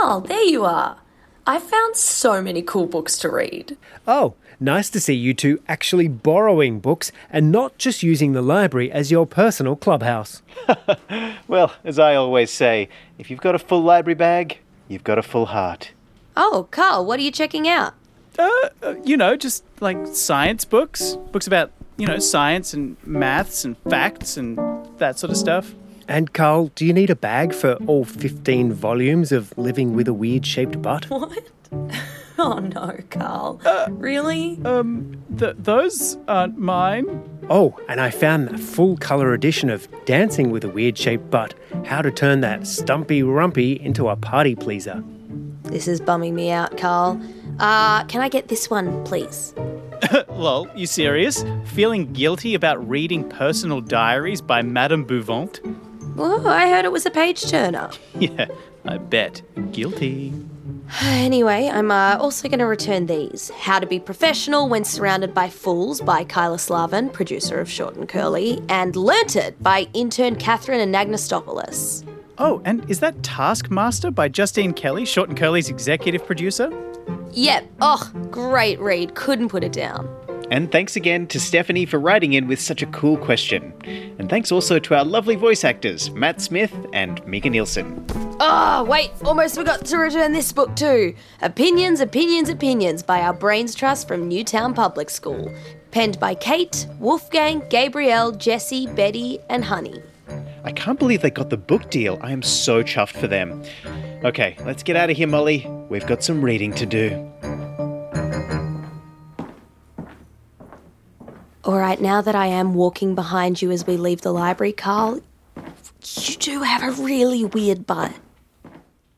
Carl, 0.00 0.20
there 0.20 0.44
you 0.44 0.64
are. 0.64 0.98
I 1.44 1.58
found 1.58 1.96
so 1.96 2.40
many 2.40 2.62
cool 2.62 2.86
books 2.86 3.18
to 3.18 3.28
read. 3.28 3.76
Oh, 4.06 4.34
nice 4.60 4.88
to 4.90 5.00
see 5.00 5.14
you 5.14 5.34
two 5.34 5.60
actually 5.66 6.06
borrowing 6.06 6.78
books 6.78 7.10
and 7.30 7.50
not 7.50 7.78
just 7.78 8.02
using 8.04 8.32
the 8.32 8.42
library 8.42 8.92
as 8.92 9.10
your 9.10 9.26
personal 9.26 9.74
clubhouse. 9.76 10.42
Well, 11.48 11.72
as 11.82 11.98
I 11.98 12.14
always 12.14 12.50
say, 12.50 12.90
if 13.16 13.30
you've 13.30 13.40
got 13.40 13.54
a 13.54 13.58
full 13.58 13.80
library 13.80 14.14
bag, 14.14 14.58
you've 14.86 15.02
got 15.02 15.18
a 15.18 15.22
full 15.22 15.46
heart. 15.46 15.92
Oh, 16.36 16.68
Carl, 16.70 17.06
what 17.06 17.18
are 17.18 17.22
you 17.22 17.30
checking 17.30 17.66
out? 17.66 17.94
Uh, 18.38 18.48
uh, 18.82 18.94
you 19.02 19.16
know, 19.16 19.34
just 19.34 19.64
like 19.80 19.96
science 20.08 20.66
books, 20.66 21.16
books 21.32 21.46
about, 21.46 21.70
you 21.96 22.06
know, 22.06 22.18
science 22.18 22.74
and 22.74 22.98
maths 23.04 23.64
and 23.64 23.78
facts 23.88 24.36
and 24.36 24.58
that 24.98 25.18
sort 25.18 25.30
of 25.30 25.38
stuff. 25.38 25.74
And 26.08 26.32
Carl, 26.32 26.68
do 26.74 26.86
you 26.86 26.92
need 26.92 27.10
a 27.10 27.16
bag 27.16 27.52
for 27.52 27.74
all 27.86 28.04
15 28.04 28.72
volumes 28.72 29.30
of 29.30 29.56
Living 29.58 29.94
with 29.94 30.08
a 30.08 30.14
Weird 30.14 30.46
Shaped 30.46 30.80
Butt? 30.82 31.06
What? 31.10 31.50
Oh 32.40 32.60
no, 32.60 32.96
Carl. 33.10 33.60
really? 33.90 34.60
Um, 34.64 35.20
th- 35.38 35.56
those 35.58 36.16
aren't 36.28 36.56
mine. 36.56 37.20
Oh, 37.50 37.76
and 37.88 38.00
I 38.00 38.10
found 38.10 38.46
the 38.48 38.58
full 38.58 38.96
colour 38.96 39.32
edition 39.34 39.68
of 39.70 39.88
Dancing 40.04 40.52
with 40.52 40.62
a 40.62 40.68
Weird 40.68 40.96
Shaped 40.96 41.30
Butt 41.30 41.54
How 41.84 42.00
to 42.00 42.12
Turn 42.12 42.40
That 42.42 42.64
Stumpy 42.68 43.22
Rumpy 43.22 43.80
into 43.80 44.08
a 44.08 44.14
Party 44.14 44.54
Pleaser. 44.54 45.02
This 45.64 45.88
is 45.88 46.00
bumming 46.00 46.36
me 46.36 46.52
out, 46.52 46.78
Carl. 46.78 47.20
Uh, 47.58 48.04
can 48.04 48.20
I 48.20 48.28
get 48.28 48.46
this 48.46 48.70
one, 48.70 49.02
please? 49.04 49.52
Lol, 50.28 50.68
you 50.76 50.86
serious? 50.86 51.44
Feeling 51.64 52.12
guilty 52.12 52.54
about 52.54 52.88
reading 52.88 53.28
personal 53.28 53.80
diaries 53.80 54.40
by 54.40 54.62
Madame 54.62 55.04
Bouvant? 55.04 55.58
Oh, 56.20 56.48
I 56.48 56.68
heard 56.68 56.84
it 56.84 56.92
was 56.92 57.06
a 57.06 57.10
page 57.10 57.48
turner. 57.48 57.90
Yeah, 58.18 58.46
I 58.84 58.98
bet. 58.98 59.42
Guilty. 59.72 60.32
Anyway, 61.02 61.68
I'm 61.70 61.90
uh, 61.90 62.16
also 62.18 62.48
going 62.48 62.60
to 62.60 62.66
return 62.66 63.06
these 63.06 63.50
How 63.50 63.78
to 63.78 63.86
Be 63.86 64.00
Professional 64.00 64.70
When 64.70 64.84
Surrounded 64.84 65.34
by 65.34 65.50
Fools 65.50 66.00
by 66.00 66.24
Kyla 66.24 66.58
Slavin, 66.58 67.10
producer 67.10 67.60
of 67.60 67.70
Short 67.70 67.94
and 67.96 68.08
Curly, 68.08 68.62
and 68.70 68.96
Learnt 68.96 69.36
It 69.36 69.62
by 69.62 69.86
intern 69.92 70.36
Catherine 70.36 70.80
Anagnostopoulos. 70.80 72.08
Oh, 72.38 72.62
and 72.64 72.88
is 72.90 73.00
that 73.00 73.22
Taskmaster 73.22 74.10
by 74.10 74.28
Justine 74.28 74.72
Kelly, 74.72 75.04
Short 75.04 75.28
and 75.28 75.38
Curly's 75.38 75.68
executive 75.68 76.24
producer? 76.24 76.72
Yep. 77.32 77.70
Oh, 77.82 78.10
great 78.30 78.80
read. 78.80 79.14
Couldn't 79.14 79.50
put 79.50 79.62
it 79.62 79.72
down. 79.72 80.08
And 80.50 80.72
thanks 80.72 80.96
again 80.96 81.26
to 81.28 81.38
Stephanie 81.38 81.84
for 81.84 81.98
writing 81.98 82.32
in 82.32 82.48
with 82.48 82.60
such 82.60 82.80
a 82.80 82.86
cool 82.86 83.18
question. 83.18 83.72
And 84.18 84.30
thanks 84.30 84.50
also 84.50 84.78
to 84.78 84.94
our 84.94 85.04
lovely 85.04 85.36
voice 85.36 85.62
actors, 85.62 86.10
Matt 86.10 86.40
Smith 86.40 86.74
and 86.92 87.24
Mika 87.26 87.50
Nielsen. 87.50 88.04
Oh, 88.40 88.84
wait, 88.88 89.10
almost 89.24 89.56
forgot 89.56 89.84
to 89.84 89.98
return 89.98 90.32
this 90.32 90.52
book 90.52 90.74
too. 90.74 91.14
Opinions, 91.42 92.00
Opinions, 92.00 92.48
Opinions 92.48 93.02
by 93.02 93.20
our 93.20 93.34
Brains 93.34 93.74
Trust 93.74 94.08
from 94.08 94.26
Newtown 94.26 94.72
Public 94.72 95.10
School. 95.10 95.52
Penned 95.90 96.18
by 96.18 96.34
Kate, 96.34 96.86
Wolfgang, 96.98 97.62
Gabrielle, 97.68 98.32
Jessie, 98.32 98.86
Betty, 98.86 99.40
and 99.50 99.64
Honey. 99.64 100.02
I 100.64 100.72
can't 100.72 100.98
believe 100.98 101.22
they 101.22 101.30
got 101.30 101.50
the 101.50 101.56
book 101.56 101.90
deal. 101.90 102.18
I 102.22 102.32
am 102.32 102.42
so 102.42 102.82
chuffed 102.82 103.16
for 103.16 103.26
them. 103.26 103.62
Okay, 104.24 104.56
let's 104.64 104.82
get 104.82 104.96
out 104.96 105.10
of 105.10 105.16
here, 105.16 105.28
Molly. 105.28 105.66
We've 105.88 106.06
got 106.06 106.22
some 106.22 106.42
reading 106.42 106.72
to 106.74 106.86
do. 106.86 107.32
All 111.68 111.76
right, 111.76 112.00
now 112.00 112.22
that 112.22 112.34
I 112.34 112.46
am 112.46 112.72
walking 112.72 113.14
behind 113.14 113.60
you 113.60 113.70
as 113.70 113.86
we 113.86 113.98
leave 113.98 114.22
the 114.22 114.32
library, 114.32 114.72
Carl, 114.72 115.20
you 116.16 116.36
do 116.36 116.62
have 116.62 116.82
a 116.82 117.02
really 117.02 117.44
weird 117.44 117.86
butt. 117.86 118.14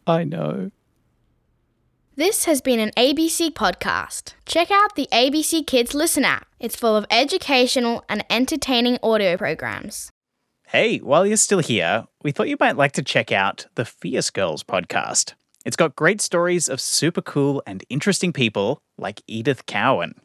I 0.04 0.24
know. 0.24 0.72
This 2.16 2.46
has 2.46 2.60
been 2.60 2.80
an 2.80 2.90
ABC 2.96 3.52
podcast. 3.52 4.34
Check 4.46 4.72
out 4.72 4.96
the 4.96 5.06
ABC 5.12 5.64
Kids 5.64 5.94
Listen 5.94 6.24
app. 6.24 6.48
It's 6.58 6.74
full 6.74 6.96
of 6.96 7.06
educational 7.08 8.04
and 8.08 8.24
entertaining 8.28 8.98
audio 9.00 9.36
programs. 9.36 10.10
Hey, 10.66 10.98
while 10.98 11.24
you're 11.24 11.36
still 11.36 11.60
here, 11.60 12.08
we 12.24 12.32
thought 12.32 12.48
you 12.48 12.56
might 12.58 12.76
like 12.76 12.92
to 12.94 13.04
check 13.04 13.30
out 13.30 13.68
the 13.76 13.84
Fierce 13.84 14.30
Girls 14.30 14.64
podcast. 14.64 15.34
It's 15.64 15.76
got 15.76 15.94
great 15.94 16.20
stories 16.20 16.68
of 16.68 16.80
super 16.80 17.22
cool 17.22 17.62
and 17.64 17.84
interesting 17.88 18.32
people 18.32 18.82
like 18.98 19.22
Edith 19.28 19.66
Cowan. 19.66 20.16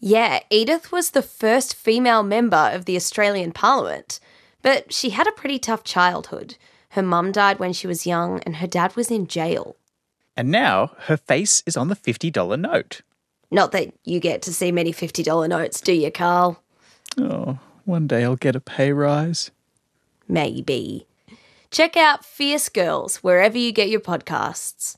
Yeah, 0.00 0.40
Edith 0.48 0.90
was 0.90 1.10
the 1.10 1.22
first 1.22 1.74
female 1.74 2.22
member 2.22 2.70
of 2.72 2.86
the 2.86 2.96
Australian 2.96 3.52
Parliament, 3.52 4.18
but 4.62 4.92
she 4.92 5.10
had 5.10 5.26
a 5.26 5.32
pretty 5.32 5.58
tough 5.58 5.84
childhood. 5.84 6.56
Her 6.90 7.02
mum 7.02 7.32
died 7.32 7.58
when 7.58 7.74
she 7.74 7.86
was 7.86 8.06
young, 8.06 8.40
and 8.40 8.56
her 8.56 8.66
dad 8.66 8.96
was 8.96 9.10
in 9.10 9.26
jail. 9.26 9.76
And 10.36 10.50
now 10.50 10.92
her 11.00 11.18
face 11.18 11.62
is 11.66 11.76
on 11.76 11.88
the 11.88 11.96
$50 11.96 12.58
note. 12.58 13.02
Not 13.50 13.72
that 13.72 13.92
you 14.04 14.20
get 14.20 14.40
to 14.42 14.54
see 14.54 14.72
many 14.72 14.92
$50 14.92 15.48
notes, 15.48 15.82
do 15.82 15.92
you, 15.92 16.10
Carl? 16.10 16.62
Oh, 17.18 17.58
one 17.84 18.06
day 18.06 18.24
I'll 18.24 18.36
get 18.36 18.56
a 18.56 18.60
pay 18.60 18.92
rise. 18.92 19.50
Maybe. 20.26 21.06
Check 21.70 21.96
out 21.96 22.24
Fierce 22.24 22.68
Girls 22.68 23.16
wherever 23.18 23.58
you 23.58 23.70
get 23.70 23.90
your 23.90 24.00
podcasts. 24.00 24.96